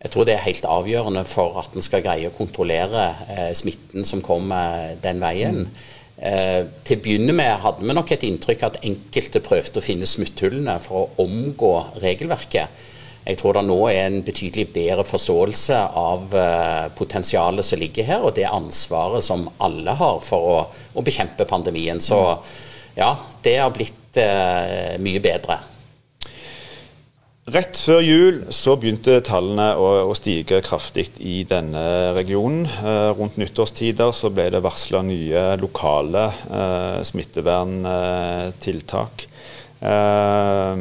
Jeg 0.00 0.12
tror 0.14 0.24
det 0.24 0.34
er 0.34 0.46
helt 0.46 0.64
avgjørende 0.64 1.26
for 1.28 1.58
at 1.60 1.74
en 1.76 1.84
skal 1.84 2.04
greie 2.04 2.30
å 2.30 2.36
kontrollere 2.36 3.08
eh, 3.28 3.50
smitten 3.56 4.06
som 4.08 4.22
kommer 4.24 4.94
den 5.02 5.20
veien. 5.20 5.66
Eh, 6.16 6.62
til 6.84 6.98
å 6.98 7.02
begynne 7.04 7.34
med 7.36 7.60
hadde 7.62 7.84
vi 7.84 7.96
nok 7.96 8.10
et 8.12 8.24
inntrykk 8.28 8.64
at 8.66 8.78
enkelte 8.84 9.40
prøvde 9.44 9.80
å 9.80 9.84
finne 9.84 10.08
smutthullene 10.08 10.78
for 10.84 11.04
å 11.04 11.26
omgå 11.26 11.74
regelverket. 12.00 12.88
Jeg 13.26 13.36
tror 13.40 13.56
det 13.56 13.62
nå 13.68 13.76
er 13.90 14.06
en 14.06 14.22
betydelig 14.24 14.66
bedre 14.72 15.04
forståelse 15.04 15.78
av 16.00 16.36
eh, 16.36 16.86
potensialet 16.96 17.66
som 17.68 17.80
ligger 17.80 18.08
her, 18.08 18.24
og 18.24 18.34
det 18.36 18.48
ansvaret 18.48 19.24
som 19.24 19.46
alle 19.60 19.96
har 20.00 20.20
for 20.24 20.48
å, 20.54 20.58
å 20.96 21.04
bekjempe 21.04 21.48
pandemien. 21.48 22.00
Så 22.00 22.20
ja, 22.96 23.12
det 23.44 23.58
har 23.60 23.72
blitt 23.76 24.20
eh, 24.20 24.96
mye 25.00 25.20
bedre. 25.24 25.60
Rett 27.50 27.74
før 27.82 27.98
jul 28.04 28.36
så 28.54 28.76
begynte 28.78 29.16
tallene 29.26 29.72
å, 29.74 30.06
å 30.06 30.12
stige 30.14 30.60
kraftig 30.62 31.08
i 31.18 31.42
denne 31.48 32.12
regionen. 32.14 32.68
Eh, 32.68 33.10
rundt 33.18 33.36
nyttårstider 33.40 34.12
så 34.14 34.30
ble 34.34 34.50
det 34.54 34.60
varsla 34.62 35.02
nye 35.02 35.56
lokale 35.58 36.28
eh, 36.30 37.02
smitteverntiltak. 37.08 39.26
Eh, 39.80 40.76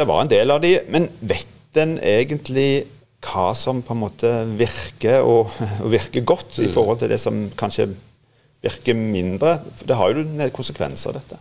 det 0.00 0.06
var 0.08 0.22
en 0.22 0.32
del 0.32 0.50
av 0.54 0.60
de, 0.64 0.72
men 0.88 1.10
vet 1.20 1.76
en 1.82 1.98
egentlig 2.00 2.86
hva 3.26 3.54
som 3.58 3.82
på 3.84 3.92
en 3.92 4.04
måte 4.06 4.30
virker, 4.56 5.20
og, 5.28 5.52
og 5.82 5.92
virker 5.92 6.24
godt, 6.24 6.56
i 6.62 6.70
mm. 6.70 6.72
forhold 6.72 6.98
til 7.02 7.10
det 7.12 7.20
som 7.20 7.50
kanskje 7.58 7.90
virker 8.64 8.96
mindre? 8.96 9.58
For 9.76 9.84
det 9.90 9.98
har 10.00 10.14
jo 10.14 10.24
konsekvenser, 10.56 11.20
dette. 11.20 11.36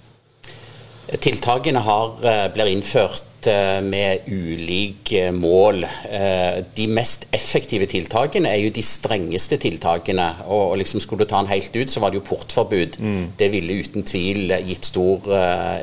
Tiltakene 1.22 1.80
har, 1.86 2.18
eh, 2.24 2.48
blir 2.54 2.72
innført 2.72 3.24
Eh, 3.48 3.82
med 3.82 4.20
ulike 4.28 5.32
mål. 5.32 5.84
Eh, 6.12 6.64
de 6.76 6.88
mest 6.88 7.28
effektive 7.36 7.88
tiltakene 7.90 8.50
er 8.50 8.64
jo 8.64 8.72
de 8.74 8.84
strengeste 8.86 9.60
tiltakene. 9.62 10.34
og 10.48 10.78
liksom 10.78 11.00
Skulle 11.00 11.26
du 11.26 11.30
ta 11.30 11.42
den 11.42 11.52
helt 11.52 11.76
ut, 11.76 11.90
så 11.90 12.00
var 12.00 12.10
det 12.10 12.22
jo 12.22 12.36
portforbud. 12.36 12.98
Mm. 13.00 13.28
Det 13.38 13.52
ville 13.52 13.84
uten 13.84 14.04
tvil 14.04 14.50
gitt 14.66 14.86
stor 14.86 15.22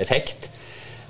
effekt. 0.01 0.49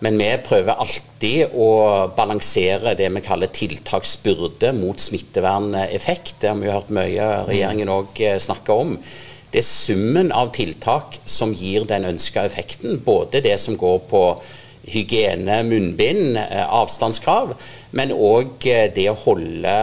Men 0.00 0.19
vi 0.19 0.37
prøver 0.45 0.75
alltid 0.75 1.54
å 1.54 2.11
balansere 2.16 2.97
det 2.97 3.12
vi 3.12 3.21
kaller 3.21 3.47
tiltaksbyrde 3.47 4.73
mot 4.75 4.99
smitteverneffekt. 4.99 6.40
Det 6.40 6.49
har 6.49 6.57
vi 6.57 6.66
jo 6.66 6.73
hørt 6.73 6.90
mye 6.90 7.47
regjeringen 7.47 7.88
òg 7.88 8.19
snakke 8.40 8.73
om. 8.75 8.99
Det 9.52 9.61
er 9.61 9.68
summen 9.68 10.32
av 10.32 10.54
tiltak 10.56 11.18
som 11.28 11.52
gir 11.52 11.85
den 11.88 12.06
ønska 12.09 12.47
effekten. 12.49 13.02
Både 13.04 13.42
det 13.44 13.59
som 13.61 13.76
går 13.76 13.99
på 14.09 14.23
hygiene, 14.82 15.61
munnbind, 15.62 16.37
eh, 16.37 16.64
avstandskrav, 16.66 17.52
men 17.90 18.11
òg 18.12 18.66
eh, 18.66 18.88
det 18.94 19.06
å 19.11 19.18
holde 19.26 19.75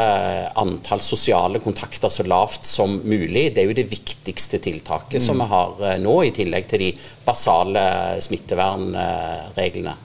antall 0.60 1.00
sosiale 1.06 1.62
kontakter 1.64 2.12
så 2.12 2.26
lavt 2.28 2.68
som 2.68 2.98
mulig. 3.04 3.54
Det 3.56 3.64
er 3.64 3.70
jo 3.70 3.78
det 3.78 3.88
viktigste 3.94 4.60
tiltaket 4.60 5.22
mm. 5.22 5.26
som 5.30 5.40
vi 5.40 5.50
har 5.54 5.88
eh, 5.88 5.98
nå, 6.04 6.18
i 6.26 6.36
tillegg 6.36 6.68
til 6.68 6.88
de 6.88 6.92
basale 7.26 7.86
smittevernreglene. 8.26 9.96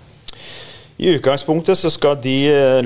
I 0.96 1.10
utgangspunktet 1.16 1.78
så 1.78 1.90
skal 1.90 2.20
de 2.22 2.36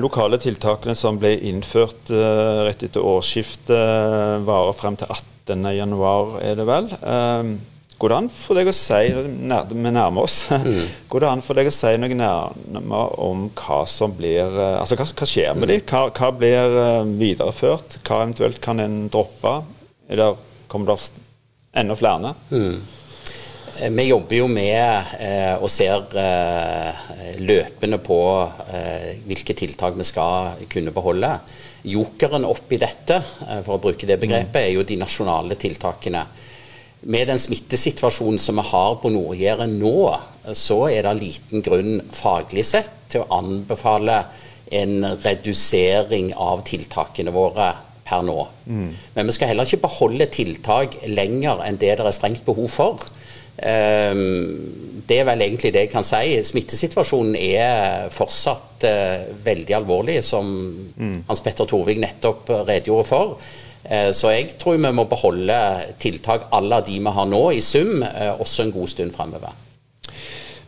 lokale 0.01 0.39
tiltakene 0.41 0.95
som 0.97 1.19
ble 1.21 1.35
innført 1.45 2.09
rett 2.09 2.85
etter 2.87 3.05
årsskiftet, 3.05 4.45
vare 4.47 4.71
frem 4.73 4.97
til 4.97 5.11
18.1, 5.13 5.93
er 6.41 6.57
det 6.57 6.65
vel. 6.69 6.89
Går 7.99 8.13
det 8.13 8.17
an 8.17 8.29
for 8.31 8.55
deg 8.55 8.69
å 8.71 8.73
si 8.75 8.99
Vi 9.11 9.91
nærmer 9.91 10.23
oss. 10.23 10.41
Mm. 10.69 10.85
Går 11.09 11.23
det 11.23 11.29
an 11.29 11.41
for 11.43 11.57
deg 11.57 11.69
å 11.69 11.73
si 11.73 11.89
noe 11.99 12.15
nærmere 12.15 13.01
om 13.23 13.45
hva 13.57 13.79
som 13.89 14.11
blir 14.15 14.43
Altså 14.59 14.97
hva, 14.99 15.05
hva 15.07 15.27
skjer 15.27 15.55
med 15.55 15.65
mm. 15.65 15.71
de? 15.71 15.77
Hva, 15.89 16.01
hva, 16.13 16.29
blir 16.35 16.75
videreført? 17.19 17.99
Hva 18.03 18.23
eventuelt 18.25 18.59
kan 18.63 18.81
en 18.83 19.01
droppe? 19.11 19.53
Eller 20.11 20.37
kommer 20.71 20.93
det 20.93 21.23
enda 21.79 21.97
flere? 21.97 22.33
Mm. 22.51 22.79
Vi 23.79 24.03
jobber 24.09 24.35
jo 24.35 24.47
med 24.51 25.13
eh, 25.23 25.55
og 25.55 25.69
ser 25.71 26.11
eh, 26.19 27.39
løpende 27.39 27.99
på 28.03 28.19
eh, 28.67 29.21
hvilke 29.23 29.55
tiltak 29.55 29.95
vi 29.95 30.07
skal 30.07 30.59
kunne 30.71 30.91
beholde. 30.91 31.31
Jokeren 31.87 32.47
oppi 32.47 32.79
dette, 32.81 33.21
eh, 33.47 33.61
for 33.63 33.77
å 33.77 33.83
bruke 33.83 34.09
det 34.09 34.19
begrepet, 34.19 34.59
er 34.65 34.73
jo 34.73 34.83
de 34.83 34.99
nasjonale 34.99 35.55
tiltakene 35.59 36.25
med 37.07 37.29
den 37.31 37.39
smittesituasjonen 37.39 38.39
som 38.41 38.59
vi 38.59 38.65
har 38.73 38.97
på 38.99 39.11
Nord-Jæren 39.13 39.77
nå, 39.79 39.95
så 40.51 40.81
er 40.91 41.05
det 41.07 41.15
liten 41.21 41.63
grunn 41.63 42.01
faglig 42.11 42.65
sett 42.67 42.91
til 43.11 43.23
å 43.23 43.37
anbefale 43.39 44.25
en 44.75 45.05
redusering 45.23 46.33
av 46.35 46.65
tiltakene 46.67 47.31
våre 47.33 47.71
per 48.09 48.25
nå. 48.25 48.41
Mm. 48.67 48.91
Men 49.15 49.29
vi 49.29 49.35
skal 49.37 49.53
heller 49.53 49.69
ikke 49.69 49.85
beholde 49.87 50.27
tiltak 50.33 50.99
lenger 51.07 51.63
enn 51.65 51.79
det 51.79 51.95
det 51.97 52.05
er 52.05 52.15
strengt 52.15 52.43
behov 52.47 52.67
for. 52.73 53.07
Um, 53.59 55.01
det 55.09 55.21
er 55.21 55.25
vel 55.27 55.41
egentlig 55.43 55.73
det 55.73 55.87
jeg 55.87 55.93
kan 55.93 56.05
si. 56.05 56.37
Smittesituasjonen 56.45 57.35
er 57.39 58.11
fortsatt 58.13 58.85
uh, 58.85 59.31
veldig 59.45 59.75
alvorlig, 59.79 60.19
som 60.23 60.51
mm. 60.95 61.17
Hans 61.27 61.43
Petter 61.45 61.67
Torvik 61.69 61.99
nettopp 62.01 62.53
redegjorde 62.67 63.09
for. 63.09 63.41
Eh, 63.83 64.11
så 64.15 64.33
jeg 64.33 64.53
tror 64.59 64.77
vi 64.77 64.91
må 64.91 65.05
beholde 65.09 65.57
tiltak 66.01 66.49
à 66.51 66.59
la 66.61 66.81
de 66.85 66.99
vi 66.99 67.15
har 67.15 67.27
nå, 67.29 67.43
i 67.55 67.61
sum, 67.63 68.03
eh, 68.03 68.33
også 68.35 68.65
en 68.65 68.73
god 68.75 68.91
stund 68.91 69.15
fremover. 69.15 69.55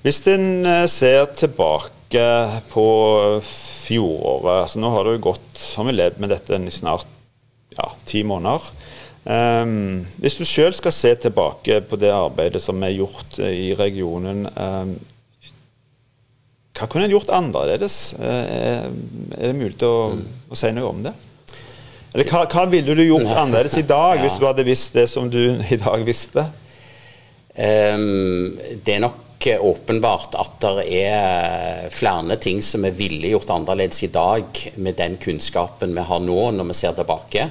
Hvis 0.02 0.22
en 0.32 0.66
eh, 0.66 0.88
ser 0.90 1.28
tilbake 1.38 2.28
på 2.72 2.88
fjoråret 3.46 4.66
altså 4.66 4.80
Nå 4.82 4.90
har 4.92 5.06
det 5.06 5.14
jo 5.16 5.28
gått, 5.30 5.62
har 5.78 5.88
vi 5.88 5.94
levd 5.96 6.18
med 6.20 6.34
dette 6.34 6.58
i 6.60 6.74
snart 6.74 7.08
ja, 7.78 7.92
ti 8.06 8.24
måneder. 8.28 8.72
Um, 9.22 10.02
hvis 10.18 10.40
du 10.40 10.48
sjøl 10.50 10.74
skal 10.74 10.94
se 10.96 11.12
tilbake 11.28 11.78
på 11.86 11.98
det 12.02 12.10
arbeidet 12.10 12.62
som 12.64 12.82
er 12.82 12.96
gjort 12.96 13.38
i 13.46 13.70
regionen, 13.78 14.48
um, 14.50 14.96
hva 16.74 16.88
kunne 16.90 17.06
en 17.06 17.14
gjort 17.14 17.30
annerledes? 17.38 18.16
Uh, 18.18 18.90
er 19.38 19.52
det 19.52 19.58
mulig 19.60 19.78
å, 19.86 20.18
å 20.50 20.58
si 20.58 20.72
noe 20.74 20.90
om 20.90 21.04
det? 21.06 21.14
Eller 22.12 22.28
hva, 22.28 22.48
hva 22.50 22.66
ville 22.72 22.98
du 22.98 23.04
gjort 23.06 23.30
annerledes 23.30 23.78
i 23.78 23.86
dag, 23.86 24.18
ja. 24.18 24.26
hvis 24.26 24.40
du 24.42 24.48
hadde 24.50 24.68
visst 24.68 24.98
det 24.98 25.06
som 25.12 25.30
du 25.32 25.42
i 25.70 25.80
dag 25.80 26.02
visste? 26.08 26.48
Um, 27.54 28.58
det 28.82 28.98
er 28.98 29.06
nok 29.06 29.28
åpenbart 29.42 30.36
at 30.38 30.60
det 30.62 30.84
er 31.02 31.88
flere 31.94 32.36
ting 32.42 32.60
som 32.66 32.84
vi 32.86 32.92
ville 32.98 33.32
gjort 33.32 33.54
annerledes 33.54 34.04
i 34.06 34.12
dag 34.14 34.66
med 34.82 34.98
den 34.98 35.18
kunnskapen 35.22 35.96
vi 35.98 36.10
har 36.10 36.22
nå, 36.22 36.44
når 36.58 36.74
vi 36.74 36.78
ser 36.78 36.98
tilbake. 36.98 37.50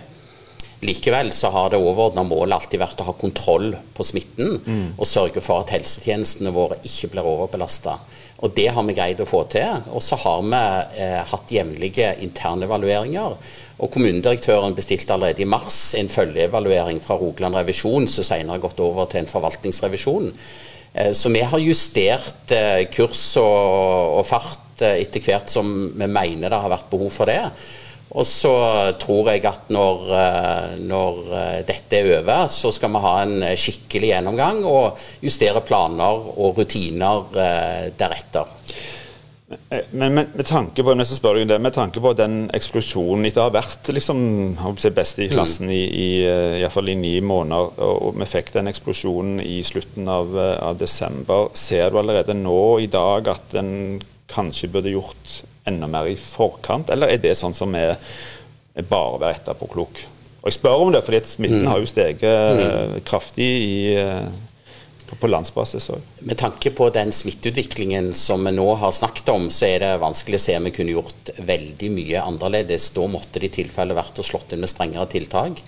Likevel 0.80 1.28
så 1.36 1.50
har 1.52 1.72
det 1.72 1.80
overordna 1.80 2.22
målet 2.24 2.56
alltid 2.56 2.80
vært 2.80 3.02
å 3.02 3.10
ha 3.10 3.14
kontroll 3.20 3.74
på 3.92 4.06
smitten 4.06 4.54
mm. 4.64 4.86
og 4.96 5.08
sørge 5.08 5.42
for 5.44 5.60
at 5.60 5.74
helsetjenestene 5.74 6.52
våre 6.56 6.78
ikke 6.80 7.10
blir 7.12 7.28
overbelasta. 7.28 7.98
Og 8.40 8.54
det 8.56 8.70
har 8.72 8.86
vi 8.88 8.94
greid 8.96 9.20
å 9.20 9.28
få 9.28 9.42
til. 9.52 9.82
Og 9.92 10.00
så 10.00 10.16
har 10.22 10.40
vi 10.46 10.62
eh, 11.04 11.18
hatt 11.28 11.52
jevnlige 11.52 12.14
internevalueringer. 12.24 13.36
Og 13.80 13.92
kommunedirektøren 13.92 14.76
bestilte 14.76 15.12
allerede 15.12 15.44
i 15.44 15.48
mars 15.48 15.92
en 16.00 16.08
følgeevaluering 16.08 17.02
fra 17.04 17.18
Rogaland 17.20 17.60
revisjon, 17.60 18.08
som 18.08 18.24
senere 18.24 18.56
har 18.56 18.64
gått 18.64 18.80
over 18.84 19.08
til 19.12 19.22
en 19.22 19.30
forvaltningsrevisjon. 19.30 20.32
Eh, 20.92 21.12
så 21.12 21.28
vi 21.28 21.44
har 21.44 21.62
justert 21.62 22.56
eh, 22.56 22.86
kurs 22.92 23.22
og, 23.40 24.16
og 24.18 24.26
fart 24.28 24.82
eh, 24.84 25.02
etter 25.04 25.24
hvert 25.24 25.52
som 25.52 25.90
vi 25.92 26.08
mener 26.08 26.48
det 26.48 26.64
har 26.64 26.72
vært 26.72 26.90
behov 26.92 27.12
for 27.14 27.30
det. 27.30 27.42
Og 28.10 28.26
så 28.26 28.52
tror 28.98 29.30
jeg 29.30 29.44
at 29.46 29.68
når, 29.70 30.06
eh, 30.18 30.78
når, 30.82 31.18
eh, 31.38 31.58
dette 31.66 31.98
er 31.98 32.08
over, 32.18 32.48
så 32.50 32.72
skal 32.74 32.90
vi 32.90 33.02
ha 33.04 33.12
en 33.22 33.36
skikkelig 33.54 34.10
gjennomgang 34.10 34.64
og 34.66 34.98
justere 35.22 35.62
planer 35.62 36.32
og 36.34 36.58
rutiner 36.58 37.36
eh, 37.38 37.84
deretter. 37.94 38.56
Men 39.90 40.14
med, 40.14 40.28
med, 40.34 40.44
tanke 40.46 40.82
på 40.86 40.92
nesten 40.94 41.18
spør 41.18 41.40
det, 41.42 41.58
med 41.58 41.74
tanke 41.74 42.02
på 42.02 42.12
den 42.14 42.44
eksplosjonen 42.54 43.26
etter 43.26 43.42
å 43.42 43.48
ha 43.48 43.54
vært 43.54 43.90
liksom, 43.90 44.20
best 44.94 45.18
i 45.18 45.26
klassen 45.30 45.66
mm. 45.66 45.74
i, 45.74 45.80
i, 45.90 46.10
i, 46.62 46.66
i 46.66 46.94
ni 46.98 47.16
måneder, 47.18 47.78
og 47.82 48.14
vi 48.18 48.30
fikk 48.30 48.52
den 48.54 48.70
eksplosjonen 48.70 49.42
i 49.42 49.58
slutten 49.66 50.06
av, 50.10 50.38
av 50.38 50.78
desember, 50.78 51.50
ser 51.58 51.90
du 51.90 51.98
allerede 51.98 52.38
nå 52.38 52.78
i 52.78 52.86
dag 52.90 53.30
at 53.34 53.58
en 53.58 53.72
kanskje 54.30 54.70
burde 54.70 54.94
gjort 54.94 55.40
enda 55.70 55.88
mer 55.90 56.10
i 56.10 56.18
forkant, 56.18 56.92
eller 56.92 57.10
er 57.10 57.22
det 57.22 57.36
sånn 57.38 57.56
som 57.56 57.74
er, 57.78 57.96
bare 58.80 59.16
å 59.16 59.20
være 59.22 59.40
etterpåklok? 59.40 60.04
Og 60.40 60.48
Jeg 60.48 60.56
spør 60.56 60.86
om 60.86 60.94
det 60.94 61.02
fordi 61.04 61.20
smitten 61.28 61.66
mm. 61.66 61.68
har 61.68 61.82
jo 61.82 61.90
steget 61.90 62.22
mm. 62.24 62.94
kraftig 63.08 63.48
i, 63.60 63.74
eh, 64.00 64.30
på 65.20 65.28
landsbasis 65.28 65.90
òg. 65.92 66.06
Med 66.24 66.38
tanke 66.40 66.72
på 66.76 66.86
den 66.94 67.12
smitteutviklingen 67.12 68.12
som 68.16 68.46
vi 68.46 68.54
nå 68.56 68.66
har 68.80 68.94
snakket 68.96 69.28
om, 69.34 69.50
så 69.52 69.68
er 69.68 69.82
det 69.82 69.92
vanskelig 70.00 70.40
å 70.40 70.44
se 70.46 70.56
om 70.56 70.68
vi 70.68 70.74
kunne 70.76 70.94
gjort 70.94 71.32
veldig 71.36 71.90
mye 71.92 72.24
annerledes. 72.24 72.90
Da 72.96 73.06
måtte 73.10 73.42
det 73.42 73.50
i 73.50 73.56
tilfelle 73.60 73.96
vært 73.98 74.20
å 74.22 74.26
slått 74.26 74.54
inn 74.54 74.64
med 74.64 74.72
strengere 74.72 75.08
tiltak. 75.12 75.60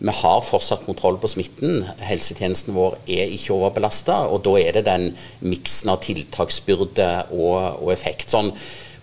Vi 0.00 0.12
har 0.16 0.44
fortsatt 0.44 0.86
kontroll 0.86 1.18
på 1.20 1.28
smitten. 1.28 1.82
Helsetjenesten 2.00 2.72
vår 2.76 2.96
er 3.04 3.32
ikke 3.34 3.52
overbelasta. 3.58 4.22
Og 4.32 4.40
da 4.46 4.54
er 4.60 4.78
det 4.78 4.86
den 4.88 5.10
miksen 5.44 5.92
av 5.92 6.00
tiltaksbyrde 6.06 7.10
og, 7.36 7.82
og 7.84 7.92
effekt. 7.92 8.32
Sånn, 8.32 8.48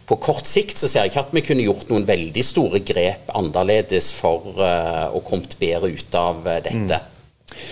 på 0.08 0.16
kort 0.24 0.48
sikt 0.48 0.80
så 0.80 0.88
ser 0.88 1.04
jeg 1.04 1.12
ikke 1.12 1.26
at 1.26 1.36
vi 1.36 1.44
kunne 1.44 1.66
gjort 1.66 1.90
noen 1.92 2.08
veldig 2.08 2.44
store 2.46 2.80
grep 2.88 3.28
annerledes 3.36 4.14
for 4.16 4.54
uh, 4.56 5.12
å 5.12 5.20
kommet 5.26 5.58
bedre 5.60 5.92
ut 5.92 6.16
av 6.16 6.46
uh, 6.48 6.60
dette. 6.64 7.00
Mm. 7.02 7.66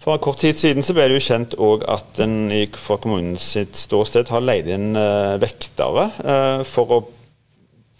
For 0.00 0.20
kort 0.22 0.38
tid 0.40 0.56
siden 0.56 0.86
så 0.86 0.94
ble 0.96 1.08
det 1.10 1.18
jo 1.18 1.24
kjent 1.26 1.56
at 1.90 2.20
en 2.24 2.36
fra 2.78 2.96
kommunens 3.02 3.50
ståsted 3.76 4.30
har 4.32 4.44
leid 4.44 4.70
inn 4.70 4.94
uh, 4.94 5.34
vektere 5.42 6.06
for 6.70 6.94
å 6.94 7.00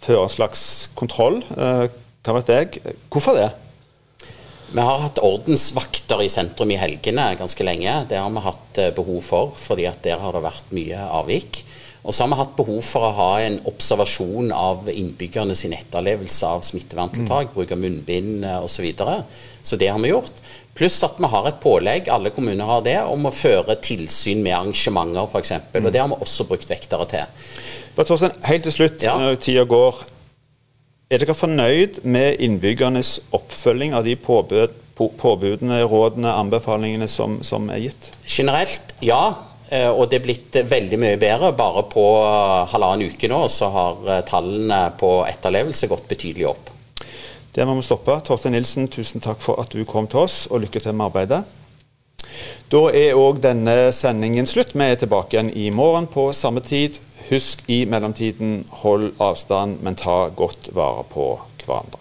føre 0.01 0.23
en 0.25 0.33
slags 0.33 0.63
kontroll. 0.97 1.43
hva 1.51 2.33
vet 2.39 2.49
jeg. 2.55 2.95
Hvorfor 3.13 3.37
det? 3.37 3.51
Vi 4.71 4.81
har 4.81 5.03
hatt 5.03 5.19
ordensvakter 5.21 6.23
i 6.23 6.31
sentrum 6.31 6.71
i 6.73 6.79
helgene 6.79 7.27
ganske 7.37 7.67
lenge. 7.67 7.99
Det 8.09 8.17
har 8.17 8.31
vi 8.33 8.47
hatt 8.47 8.81
behov 8.97 9.21
for, 9.27 9.53
fordi 9.59 9.85
at 9.91 10.01
der 10.07 10.23
har 10.23 10.33
det 10.33 10.45
vært 10.47 10.73
mye 10.73 11.05
avvik. 11.19 11.61
Og 12.01 12.15
så 12.15 12.23
har 12.23 12.31
vi 12.31 12.39
hatt 12.39 12.55
behov 12.57 12.81
for 12.85 13.05
å 13.05 13.13
ha 13.13 13.31
en 13.43 13.59
observasjon 13.69 14.49
av 14.55 14.87
innbyggerne 14.89 15.53
sin 15.57 15.75
etterlevelse 15.77 16.47
av 16.49 16.63
smitteverntiltak, 16.65 17.51
mm. 17.51 17.53
bruk 17.53 17.73
av 17.75 17.81
munnbind 17.81 18.45
osv. 18.57 18.73
Så, 18.73 18.85
videre. 18.85 19.19
så 19.61 19.77
det 19.77 19.91
har 19.91 20.01
vi 20.01 20.09
gjort. 20.09 20.41
Pluss 20.73 20.97
at 21.05 21.19
vi 21.21 21.29
har 21.29 21.45
et 21.45 21.59
pålegg, 21.61 22.09
alle 22.09 22.31
kommuner 22.33 22.65
har 22.65 22.81
det, 22.85 22.97
om 23.05 23.27
å 23.27 23.33
føre 23.35 23.75
tilsyn 23.83 24.41
med 24.41 24.55
arrangementer 24.57 25.27
f.eks. 25.27 25.53
Mm. 25.75 25.83
Og 25.83 25.91
det 25.91 26.01
har 26.01 26.09
vi 26.09 26.17
også 26.25 26.47
brukt 26.49 26.71
vektere 26.71 27.05
til. 27.11 27.51
Bare 27.97 28.07
Torsten, 28.07 28.33
helt 28.47 28.65
til 28.65 28.75
slutt, 28.79 29.03
ja. 29.05 29.17
når 29.19 29.37
tida 29.43 29.67
går. 29.69 30.01
Er 31.11 31.21
dere 31.21 31.35
fornøyd 31.35 32.01
med 32.07 32.39
innbyggernes 32.41 33.17
oppfølging 33.35 33.93
av 33.93 34.07
de 34.07 34.15
påbud, 34.15 34.73
påbudene, 34.95 35.81
rådene, 35.91 36.33
anbefalingene 36.39 37.09
som, 37.11 37.41
som 37.43 37.67
er 37.73 37.83
gitt? 37.89 38.13
Generelt, 38.25 38.95
ja. 39.03 39.19
Eh, 39.71 39.87
og 39.87 40.09
det 40.11 40.19
er 40.19 40.25
blitt 40.25 40.57
veldig 40.67 40.99
mye 40.99 41.19
bedre. 41.19 41.53
Bare 41.55 41.85
på 41.91 42.03
halvannen 42.73 43.13
uke 43.13 43.29
nå 43.31 43.45
så 43.51 43.71
har 43.71 44.03
eh, 44.07 44.23
tallene 44.27 44.83
på 44.99 45.21
etterlevelse 45.29 45.89
gått 45.91 46.09
betydelig 46.11 46.49
opp. 46.51 46.71
Der 47.55 47.67
må 47.67 47.77
vi 47.79 47.85
stoppe. 47.87 48.17
Torstein 48.27 48.55
Nilsen, 48.55 48.89
tusen 48.91 49.23
takk 49.23 49.41
for 49.43 49.59
at 49.63 49.71
du 49.71 49.83
kom 49.87 50.07
til 50.11 50.23
oss, 50.25 50.45
og 50.51 50.63
lykke 50.63 50.83
til 50.83 50.95
med 50.95 51.09
arbeidet. 51.09 51.41
Da 52.71 52.85
er 52.95 53.17
òg 53.19 53.41
denne 53.43 53.91
sendingen 53.95 54.47
slutt. 54.47 54.75
Vi 54.75 54.87
er 54.87 54.99
tilbake 54.99 55.35
igjen 55.35 55.51
i 55.55 55.69
morgen 55.75 56.07
på 56.11 56.29
samme 56.35 56.63
tid. 56.63 56.99
Husk 57.31 57.63
i 57.71 57.83
mellomtiden, 57.87 58.65
hold 58.83 59.11
avstand, 59.23 59.79
men 59.83 59.99
ta 59.99 60.25
godt 60.35 60.71
vare 60.75 61.03
på 61.11 61.33
hverandre. 61.65 62.00